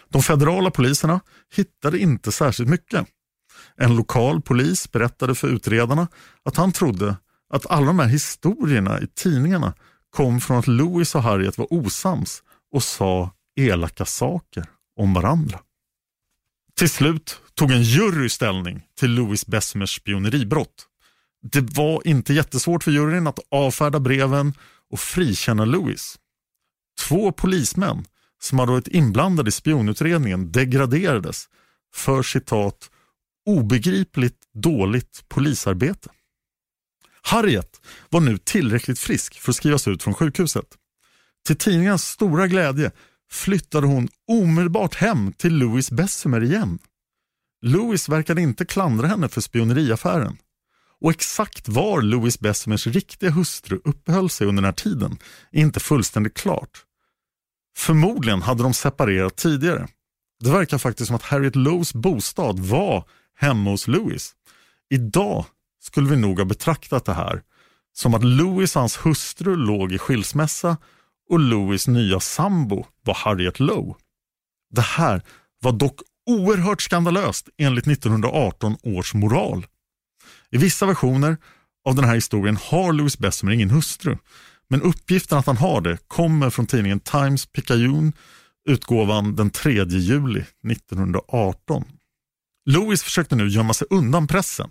[0.09, 1.21] De federala poliserna
[1.55, 3.07] hittade inte särskilt mycket.
[3.77, 6.09] En lokal polis berättade för utredarna
[6.45, 7.17] att han trodde
[7.55, 9.75] att alla de här historierna i tidningarna
[10.11, 12.43] kom från att Louis och Harriet var osams
[12.73, 14.65] och sa elaka saker
[14.97, 15.61] om varandra.
[16.75, 20.87] Till slut tog en jury ställning till Louis Bessemers spioneribrott.
[21.43, 24.55] Det var inte jättesvårt för juryn att avfärda breven
[24.91, 26.19] och frikänna Louis.
[27.01, 28.05] Två polismän
[28.43, 31.49] som hade varit inblandade i spionutredningen degraderades
[31.95, 32.91] för citat
[33.47, 36.11] obegripligt dåligt polisarbete.
[37.23, 37.81] Harriet
[38.11, 40.67] var nu tillräckligt frisk för att skrivas ut från sjukhuset.
[41.47, 42.91] Till tidningens stora glädje
[43.31, 46.79] flyttade hon omedelbart hem till Louis Bessemer igen.
[47.63, 50.37] Louis verkade inte klandra henne för spioneriaffären.
[51.01, 55.19] Och exakt var Louis Bessemers riktiga hustru uppehöll sig under den här tiden
[55.51, 56.85] är inte fullständigt klart.
[57.77, 59.89] Förmodligen hade de separerat tidigare.
[60.41, 63.05] Det verkar faktiskt som att Harriet Lowes bostad var
[63.39, 64.35] hemma hos Louis.
[64.91, 65.45] Idag
[65.81, 67.43] skulle vi nog ha betraktat det här
[67.93, 70.77] som att Louis och hans hustru låg i skilsmässa
[71.29, 73.95] och Louis nya sambo var Harriet Lowe.
[74.71, 75.23] Det här
[75.61, 79.67] var dock oerhört skandalöst enligt 1918 års moral.
[80.51, 81.37] I vissa versioner
[81.85, 84.17] av den här historien har Louis Bessemer ingen hustru.
[84.73, 88.13] Men uppgiften att han har det kommer från tidningen Times Picayune,
[88.69, 91.85] utgåvan den 3 juli 1918.
[92.71, 94.71] Louis försökte nu gömma sig undan pressen,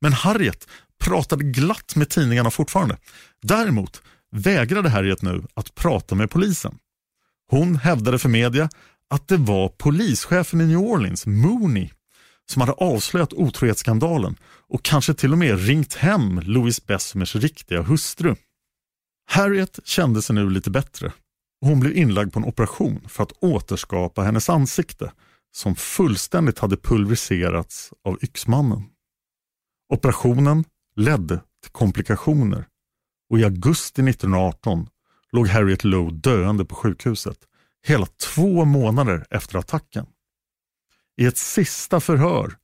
[0.00, 0.68] men Harriet
[1.00, 2.96] pratade glatt med tidningarna fortfarande.
[3.42, 6.78] Däremot vägrade Harriet nu att prata med polisen.
[7.50, 8.68] Hon hävdade för media
[9.10, 11.90] att det var polischefen i New Orleans, Mooney,
[12.46, 14.36] som hade avslöjat otrohetsskandalen
[14.68, 18.36] och kanske till och med ringt hem Louis Bessemers riktiga hustru.
[19.34, 21.12] Harriet kände sig nu lite bättre
[21.60, 25.12] och hon blev inlagd på en operation för att återskapa hennes ansikte
[25.52, 28.82] som fullständigt hade pulveriserats av yxmannen.
[29.92, 30.64] Operationen
[30.96, 32.66] ledde till komplikationer
[33.30, 34.88] och i augusti 1918
[35.32, 37.38] låg Harriet Lowe döende på sjukhuset
[37.86, 40.06] hela två månader efter attacken.
[41.16, 42.56] I ett sista förhör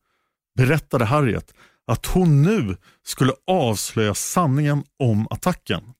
[0.57, 1.55] berättade Harriet
[1.87, 5.95] att hon nu skulle avslöja sanningen om attacken.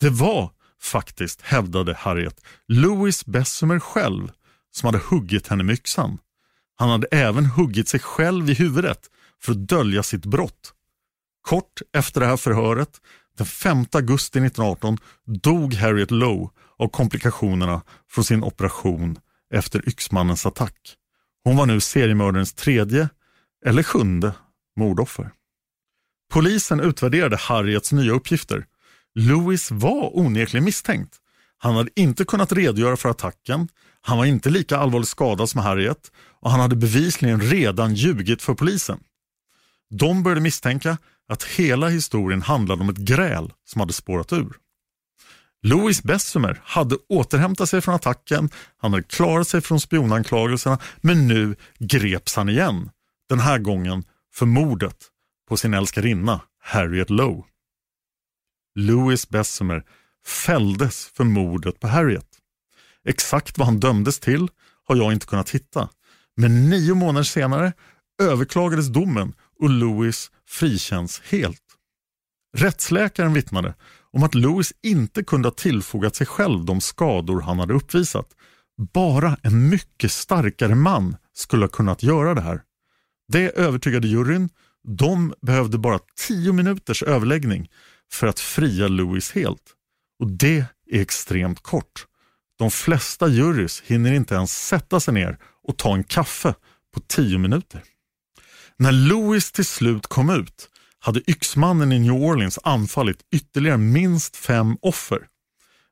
[0.00, 0.50] Det var
[0.82, 4.32] faktiskt, hävdade Harriet, Louis Bessemer själv
[4.72, 6.18] som hade huggit henne med yxan.
[6.76, 9.10] Han hade även huggit sig själv i huvudet
[9.42, 10.74] för att dölja sitt brott.
[11.42, 13.00] Kort efter det här förhöret,
[13.36, 16.48] den 5 augusti 1918, dog Harriet Lowe
[16.78, 19.18] av komplikationerna från sin operation
[19.54, 20.96] efter yxmannens attack.
[21.44, 23.08] Hon var nu seriemördarens tredje
[23.66, 24.32] eller sjunde
[24.76, 25.30] mordoffer.
[26.32, 28.66] Polisen utvärderade Harriets nya uppgifter.
[29.14, 31.16] Lewis var onekligen misstänkt.
[31.58, 33.68] Han hade inte kunnat redogöra för attacken,
[34.00, 38.54] han var inte lika allvarligt skadad som Harriet och han hade bevisligen redan ljugit för
[38.54, 39.00] polisen.
[39.90, 40.98] De började misstänka
[41.28, 44.52] att hela historien handlade om ett gräl som hade spårat ur.
[45.62, 51.56] Louis Bessemer hade återhämtat sig från attacken, han hade klarat sig från spionanklagelserna men nu
[51.78, 52.90] greps han igen.
[53.28, 54.04] Den här gången
[54.34, 54.96] för mordet
[55.48, 57.49] på sin älskarinna Harriet Lowe.
[58.74, 59.84] Louis Bessemer
[60.26, 62.26] fälldes för mordet på Harriet.
[63.04, 64.48] Exakt vad han dömdes till
[64.84, 65.88] har jag inte kunnat hitta.
[66.36, 67.72] Men nio månader senare
[68.22, 71.62] överklagades domen och Louis frikänns helt.
[72.56, 73.74] Rättsläkaren vittnade
[74.12, 78.26] om att Louis inte kunde ha tillfogat sig själv de skador han hade uppvisat.
[78.92, 82.62] Bara en mycket starkare man skulle ha kunnat göra det här.
[83.32, 84.48] Det övertygade juryn.
[84.88, 85.98] De behövde bara
[86.28, 87.68] tio minuters överläggning
[88.12, 89.74] för att fria Lewis helt.
[90.20, 92.06] Och det är extremt kort.
[92.58, 95.38] De flesta jurys hinner inte ens sätta sig ner
[95.68, 96.54] och ta en kaffe
[96.94, 97.82] på tio minuter.
[98.76, 104.76] När Lewis till slut kom ut hade yxmannen i New Orleans anfallit ytterligare minst fem
[104.82, 105.26] offer.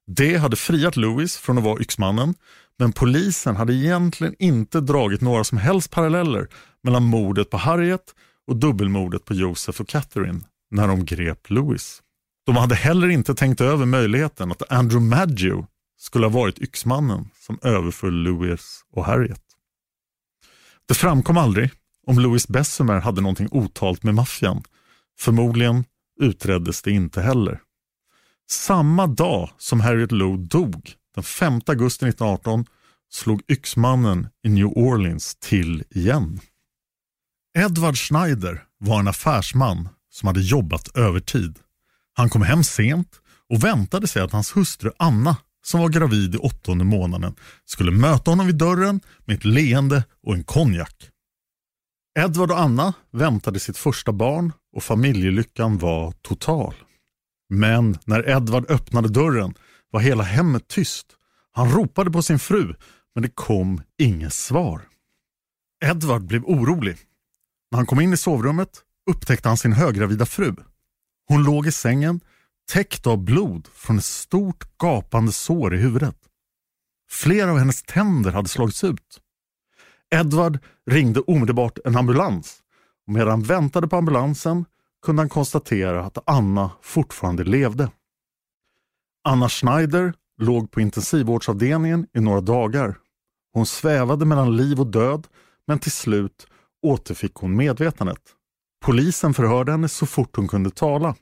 [0.07, 2.35] Det hade friat Lewis från att vara yxmannen
[2.79, 6.49] men polisen hade egentligen inte dragit några som helst paralleller
[6.83, 8.15] mellan mordet på Harriet
[8.47, 10.41] och dubbelmordet på Joseph och Catherine
[10.71, 12.03] när de grep Lewis.
[12.49, 15.67] De hade heller inte tänkt över möjligheten att Andrew Maggio
[15.99, 19.43] skulle ha varit yxmannen som överföll Louis och Harriet.
[20.87, 21.71] Det framkom aldrig
[22.07, 24.63] om Louis Bessemer hade någonting otalt med maffian.
[25.19, 25.85] Förmodligen
[26.21, 27.61] utreddes det inte heller.
[28.51, 32.65] Samma dag som Harriet Lowe dog, den 5 augusti 1918,
[33.11, 36.41] slog yxmannen i New Orleans till igen.
[37.59, 41.59] Edward Schneider var en affärsman som hade jobbat övertid.
[42.19, 46.39] Han kom hem sent och väntade sig att hans hustru Anna, som var gravid i
[46.39, 51.11] åttonde månaden, skulle möta honom vid dörren med ett leende och en konjak.
[52.19, 56.75] Edward och Anna väntade sitt första barn och familjelyckan var total.
[57.49, 59.55] Men när Edward öppnade dörren
[59.91, 61.07] var hela hemmet tyst.
[61.53, 62.75] Han ropade på sin fru,
[63.15, 64.83] men det kom inget svar.
[65.85, 66.97] Edward blev orolig.
[67.71, 70.55] När han kom in i sovrummet upptäckte han sin höggravida fru.
[71.29, 72.21] Hon låg i sängen,
[72.73, 76.17] täckt av blod från ett stort gapande sår i huvudet.
[77.11, 79.21] Flera av hennes tänder hade slagits ut.
[80.11, 80.59] Edward
[80.91, 82.63] ringde omedelbart en ambulans
[83.07, 84.65] och medan han väntade på ambulansen
[85.03, 87.91] kunde han konstatera att Anna fortfarande levde.
[89.25, 92.99] Anna Schneider låg på intensivvårdsavdelningen i några dagar.
[93.53, 95.27] Hon svävade mellan liv och död
[95.67, 96.47] men till slut
[96.83, 98.35] återfick hon medvetandet.
[98.81, 101.17] Polisen förhörde henne så fort hon kunde tala.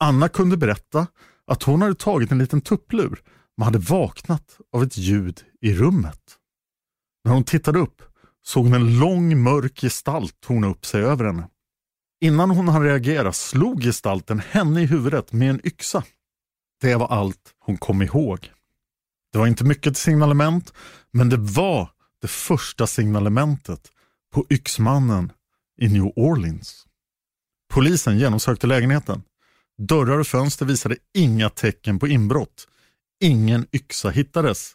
[0.00, 1.06] Anna kunde berätta
[1.46, 3.22] att hon hade tagit en liten tupplur
[3.56, 6.36] men hade vaknat av ett ljud i rummet.
[7.24, 8.02] När hon tittade upp
[8.42, 11.48] såg hon en lång mörk gestalt torna upp sig över henne.
[12.20, 16.04] Innan hon hann reagera slog gestalten henne i huvudet med en yxa.
[16.80, 18.50] Det var allt hon kom ihåg.
[19.32, 20.72] Det var inte mycket till signalement,
[21.10, 21.90] men det var
[22.20, 23.90] det första signalementet
[24.32, 25.32] på yxmannen
[25.78, 26.86] i New Orleans.
[27.72, 29.22] Polisen genomsökte lägenheten.
[29.78, 32.68] Dörrar och fönster visade inga tecken på inbrott.
[33.20, 34.72] Ingen yxa hittades.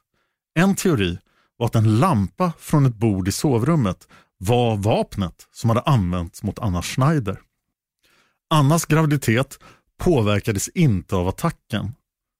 [0.59, 1.19] En teori
[1.57, 6.59] var att en lampa från ett bord i sovrummet var vapnet som hade använts mot
[6.59, 7.41] Anna Schneider.
[8.49, 9.59] Annas graviditet
[9.99, 11.91] påverkades inte av attacken.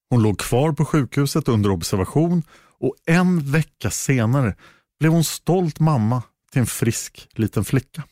[0.09, 2.43] Hon låg kvar på sjukhuset under observation
[2.79, 4.55] och en vecka senare
[4.99, 8.03] blev hon stolt mamma till en frisk liten flicka.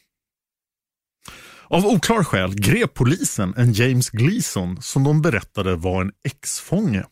[1.74, 7.06] Av oklar skäl grep polisen en James Gleason som de berättade var en ex-fånge.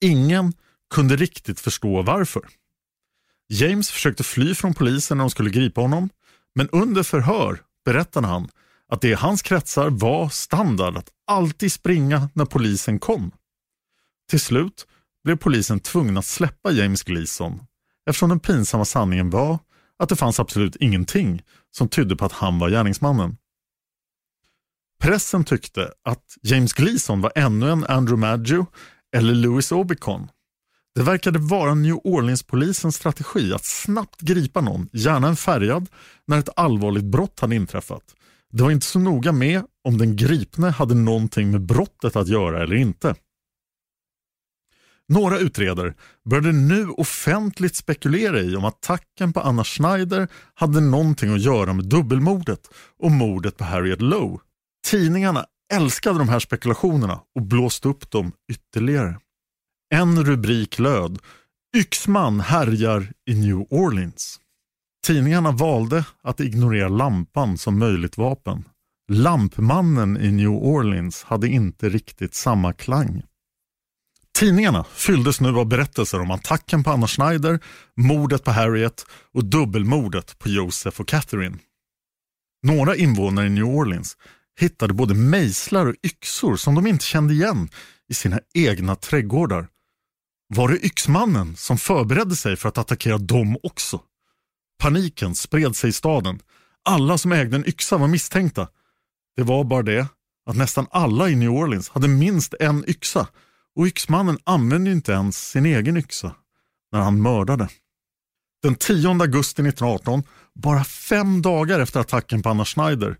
[0.00, 0.52] Ingen
[0.94, 2.42] kunde riktigt förstå varför.
[3.48, 6.10] James försökte fly från polisen när de skulle gripa honom
[6.54, 8.48] men under förhör berättade han
[8.88, 13.30] att det i hans kretsar var standard att alltid springa när polisen kom.
[14.30, 14.86] Till slut
[15.24, 17.60] blev polisen tvungen att släppa James Gleason
[18.06, 19.58] eftersom den pinsamma sanningen var
[19.98, 23.36] att det fanns absolut ingenting som tydde på att han var gärningsmannen.
[25.00, 28.66] Pressen tyckte att James Gleason var ännu en Andrew Maggio
[29.16, 30.28] eller Louis Obicon.
[30.94, 35.88] Det verkade vara New Orleans-polisens strategi att snabbt gripa någon, gärna en färgad,
[36.26, 38.02] när ett allvarligt brott hade inträffat.
[38.52, 42.62] Det var inte så noga med om den gripne hade någonting med brottet att göra
[42.62, 43.14] eller inte.
[45.08, 45.94] Några utredare
[46.30, 51.84] började nu offentligt spekulera i om attacken på Anna Schneider hade någonting att göra med
[51.84, 54.38] dubbelmordet och mordet på Harriet Lowe.
[54.86, 59.20] Tidningarna älskade de här spekulationerna och blåste upp dem ytterligare.
[59.94, 61.18] En rubrik löd
[61.76, 64.40] Yxman härjar i New Orleans.
[65.06, 68.64] Tidningarna valde att ignorera lampan som möjligt vapen.
[69.12, 73.22] Lampmannen i New Orleans hade inte riktigt samma klang.
[74.38, 77.60] Tidningarna fylldes nu av berättelser om attacken på Anna Schneider,
[77.96, 81.58] mordet på Harriet och dubbelmordet på Joseph och Catherine.
[82.62, 84.16] Några invånare i New Orleans
[84.62, 87.68] hittade både mejslar och yxor som de inte kände igen
[88.08, 89.68] i sina egna trädgårdar.
[90.48, 94.00] Var det yxmannen som förberedde sig för att attackera dem också?
[94.78, 96.40] Paniken spred sig i staden.
[96.84, 98.68] Alla som ägde en yxa var misstänkta.
[99.36, 100.06] Det var bara det
[100.46, 103.28] att nästan alla i New Orleans hade minst en yxa
[103.76, 106.34] och yxmannen använde inte ens sin egen yxa
[106.92, 107.68] när han mördade.
[108.62, 110.22] Den 10 augusti 1918,
[110.54, 113.16] bara fem dagar efter attacken på Anna Schneider,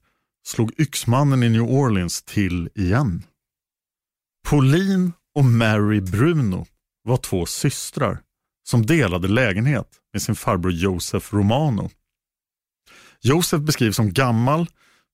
[0.46, 3.22] slog yxmannen i New Orleans till igen.
[4.48, 6.66] Pauline och Mary Bruno
[7.02, 8.20] var två systrar
[8.68, 11.90] som delade lägenhet med sin farbror Joseph Romano.
[13.20, 14.66] Josef beskrivs som gammal,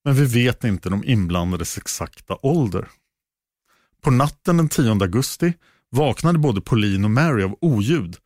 [0.05, 2.89] men vi vet inte de inblandades exakta ålder.
[4.03, 5.53] På natten den 10 augusti
[5.91, 8.17] vaknade både Pauline och Mary av oljud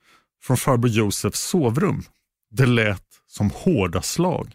[0.43, 2.03] från farbror Josefs sovrum.
[2.51, 4.55] Det lät som hårda slag.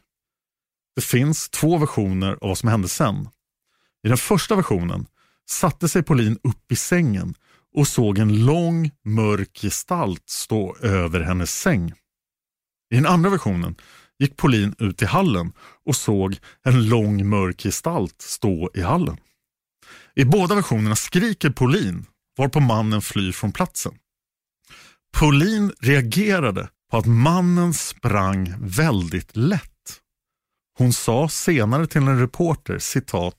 [0.96, 3.30] Det finns två versioner av vad som hände sen.
[4.04, 5.06] I den första versionen
[5.50, 7.36] satte sig Pauline upp i sängen
[7.76, 11.94] och såg en lång mörk gestalt stå över hennes säng.
[12.92, 13.76] I den andra versionen
[14.20, 15.54] gick Pauline ut i hallen
[15.86, 19.18] och såg en lång mörk gestalt stå i hallen.
[20.16, 22.06] I båda versionerna skriker Pauline
[22.38, 23.94] varpå mannen flyr från platsen.
[25.18, 29.75] Pauline reagerade på att mannen sprang väldigt lätt.
[30.78, 33.38] Hon sa senare till en reporter, citat,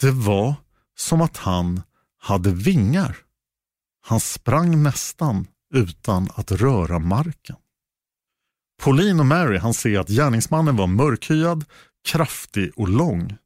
[0.00, 0.54] Det var
[0.96, 1.82] som att han
[2.18, 3.16] hade vingar.
[4.00, 7.56] Han sprang nästan utan att röra marken.
[8.82, 11.64] Pauline och Mary han ser att gärningsmannen var mörkhyad,
[12.08, 13.36] kraftig och lång.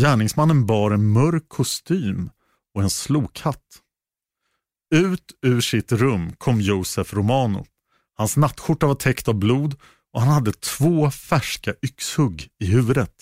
[0.00, 2.30] Gärningsmannen bar en mörk kostym
[2.74, 3.82] och en slokhatt.
[4.94, 7.66] Ut ur sitt rum kom Josef Romano.
[8.14, 9.76] Hans nattskjorta var täckt av blod
[10.12, 13.14] och han hade två färska yxhugg i huvudet.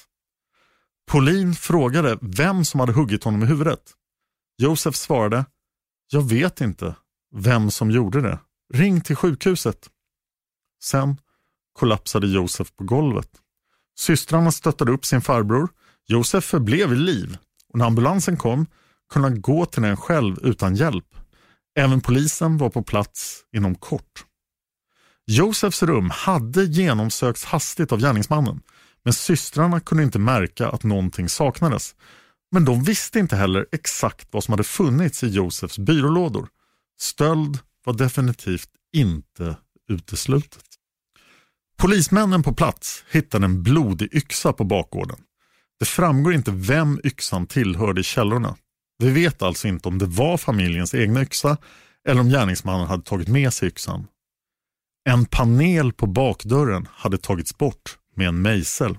[1.11, 3.93] Pauline frågade vem som hade huggit honom i huvudet.
[4.59, 5.45] Josef svarade,
[6.11, 6.95] jag vet inte
[7.34, 8.38] vem som gjorde det.
[8.74, 9.91] Ring till sjukhuset.
[10.82, 11.16] Sen
[11.72, 13.30] kollapsade Josef på golvet.
[13.99, 15.68] Systrarna stöttade upp sin farbror.
[16.07, 17.38] Josef förblev i liv
[17.68, 18.66] och när ambulansen kom
[19.12, 21.16] kunde han gå till den själv utan hjälp.
[21.78, 24.24] Även polisen var på plats inom kort.
[25.27, 28.61] Josefs rum hade genomsökts hastigt av gärningsmannen
[29.05, 31.95] men systrarna kunde inte märka att någonting saknades.
[32.53, 36.49] Men de visste inte heller exakt vad som hade funnits i Josefs byrålådor.
[37.01, 39.57] Stöld var definitivt inte
[39.89, 40.64] uteslutet.
[41.79, 45.18] Polismännen på plats hittade en blodig yxa på bakgården.
[45.79, 48.57] Det framgår inte vem yxan tillhörde i källorna.
[48.99, 51.57] Vi vet alltså inte om det var familjens egna yxa
[52.09, 54.07] eller om gärningsmannen hade tagit med sig yxan.
[55.05, 58.99] En panel på bakdörren hade tagits bort med en mejsel.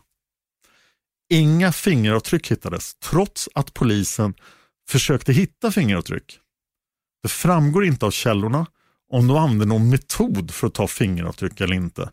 [1.30, 4.34] Inga fingeravtryck hittades trots att polisen
[4.90, 6.40] försökte hitta fingeravtryck.
[7.24, 8.66] Det framgår inte av källorna
[9.12, 12.12] om de använde någon metod för att ta fingeravtryck eller inte.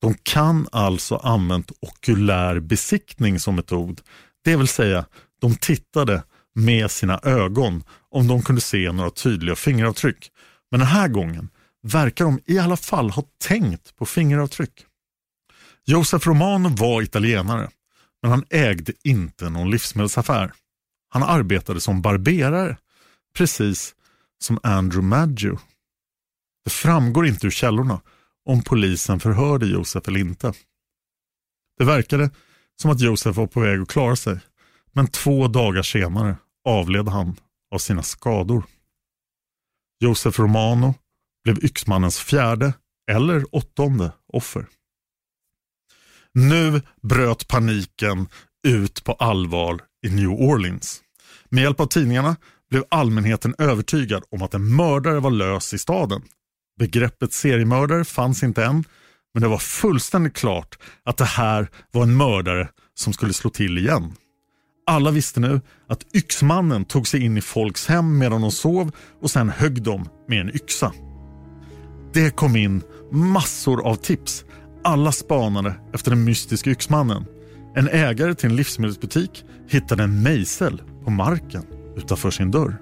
[0.00, 4.00] De kan alltså använt okulär besiktning som metod.
[4.44, 5.04] Det vill säga,
[5.40, 6.22] de tittade
[6.54, 10.30] med sina ögon om de kunde se några tydliga fingeravtryck.
[10.70, 11.48] Men den här gången
[11.94, 14.86] verkar de i alla fall ha tänkt på fingeravtryck.
[15.84, 17.70] Josef Romano var italienare,
[18.22, 20.52] men han ägde inte någon livsmedelsaffär.
[21.08, 22.76] Han arbetade som barberare,
[23.34, 23.94] precis
[24.38, 25.58] som Andrew Maggio.
[26.64, 28.00] Det framgår inte ur källorna
[28.44, 30.52] om polisen förhörde Josef eller inte.
[31.78, 32.30] Det verkade
[32.82, 34.40] som att Josef var på väg att klara sig,
[34.92, 37.36] men två dagar senare avled han
[37.74, 38.64] av sina skador.
[40.00, 40.94] Josef Romano
[41.48, 42.72] blev yxmannens fjärde
[43.10, 44.66] eller åttonde offer.
[46.34, 48.26] Nu bröt paniken
[48.66, 51.00] ut på allvar i New Orleans.
[51.48, 52.36] Med hjälp av tidningarna
[52.70, 56.22] blev allmänheten övertygad om att en mördare var lös i staden.
[56.78, 58.84] Begreppet seriemördare fanns inte än,
[59.34, 63.78] men det var fullständigt klart att det här var en mördare som skulle slå till
[63.78, 64.12] igen.
[64.86, 68.92] Alla visste nu att yxmannen tog sig in i folks hem medan de sov
[69.22, 70.92] och sen högg dem med en yxa.
[72.12, 72.82] Det kom in
[73.12, 74.44] massor av tips.
[74.84, 77.24] Alla spanade efter den mystiska yxmannen.
[77.76, 81.62] En ägare till en livsmedelsbutik hittade en mejsel på marken
[81.96, 82.80] utanför sin dörr.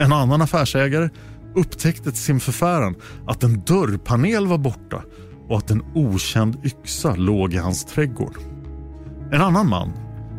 [0.00, 1.10] En annan affärsägare
[1.54, 2.94] upptäckte till sin förfäran
[3.26, 5.02] att en dörrpanel var borta
[5.48, 8.36] och att en okänd yxa låg i hans trädgård.
[9.32, 9.92] En annan man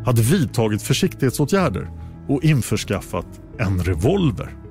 [0.05, 1.91] hade vidtagit försiktighetsåtgärder
[2.27, 4.64] och införskaffat en revolver.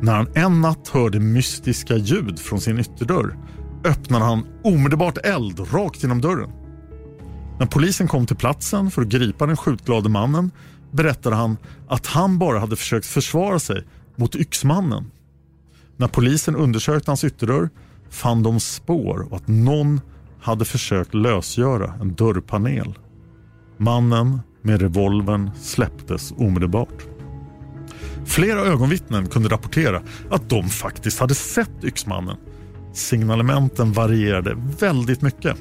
[0.00, 3.36] När han en natt hörde mystiska ljud från sin ytterdörr
[3.84, 6.50] öppnade han omedelbart eld rakt genom dörren.
[7.58, 10.50] När polisen kom till platsen för att gripa den skjutglade mannen
[10.90, 11.56] berättade han
[11.88, 13.84] att han bara hade försökt försvara sig
[14.16, 15.10] mot yxmannen.
[15.96, 17.70] När polisen undersökte hans ytterdörr
[18.10, 20.00] fann de spår av att någon
[20.40, 22.98] hade försökt lösgöra en dörrpanel.
[23.76, 27.13] Mannen med revolvern släpptes omedelbart.
[28.26, 32.36] Flera ögonvittnen kunde rapportera att de faktiskt hade sett yxmannen.
[32.92, 35.56] Signalementen varierade väldigt mycket.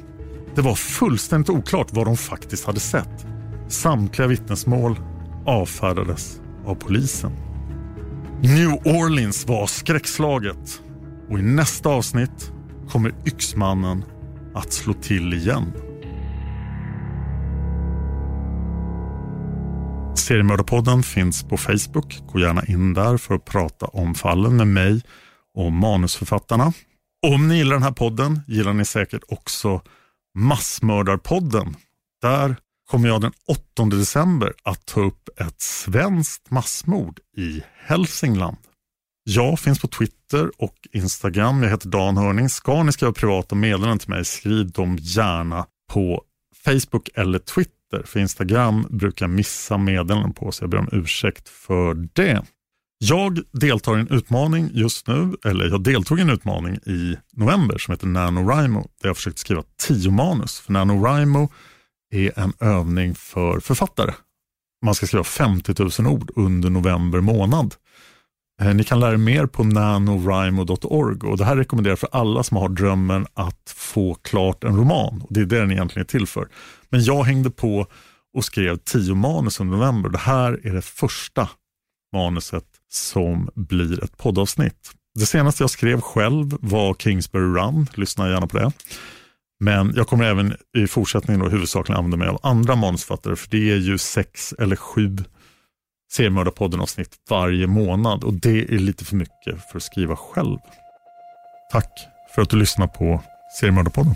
[0.56, 3.26] Det var fullständigt oklart vad de faktiskt hade sett.
[3.68, 5.00] Samtliga vittnesmål
[5.46, 7.32] avfärdades av polisen.
[8.42, 10.82] New Orleans var skräckslaget
[11.30, 12.52] och i nästa avsnitt
[12.90, 14.04] kommer yxmannen
[14.54, 15.72] att slå till igen.
[20.16, 22.22] Seriemördarpodden finns på Facebook.
[22.28, 25.02] Gå gärna in där för att prata om fallen med mig
[25.56, 26.74] och manusförfattarna.
[27.28, 29.82] Om ni gillar den här podden gillar ni säkert också
[30.38, 31.76] Massmördarpodden.
[32.22, 32.56] Där
[32.90, 33.32] kommer jag den
[33.76, 38.58] 8 december att ta upp ett svenskt massmord i Hälsingland.
[39.24, 41.64] Jag finns på Twitter och Instagram.
[41.64, 42.50] Jag heter Dan Hörning.
[42.50, 46.24] Ska ni skriva privata meddelanden till mig, skriv dem gärna på
[46.66, 47.83] Facebook eller Twitter.
[48.06, 52.44] För Instagram brukar missa meddelanden på, så jag ber om ursäkt för det.
[52.98, 57.78] Jag deltar i en utmaning just nu, eller jag deltog i en utmaning i november
[57.78, 60.60] som heter NanoRimo, där jag försökt skriva tio manus.
[60.60, 61.50] För NanoRimo
[62.14, 64.14] är en övning för författare.
[64.86, 67.76] Man ska skriva 50 000 ord under november månad.
[68.62, 72.44] Eh, ni kan lära er mer på nanorimo.org och det här rekommenderar jag för alla
[72.44, 75.22] som har drömmen att få klart en roman.
[75.22, 76.48] Och det är det den egentligen är till för.
[76.90, 77.88] Men jag hängde på
[78.34, 80.10] och skrev tio manus under november.
[80.10, 81.50] Det här är det första
[82.14, 84.92] manuset som blir ett poddavsnitt.
[85.20, 88.72] Det senaste jag skrev själv var Kingsbury Run, lyssna gärna på det.
[89.60, 93.72] Men jag kommer även i fortsättningen då huvudsakligen använda mig av andra manusförfattare för det
[93.72, 95.18] är ju sex eller sju
[96.16, 100.58] seriemördarpodden avsnitt varje månad och det är lite för mycket för att skriva själv.
[101.72, 103.22] Tack för att du lyssnar på
[103.60, 104.16] seriemördarpodden.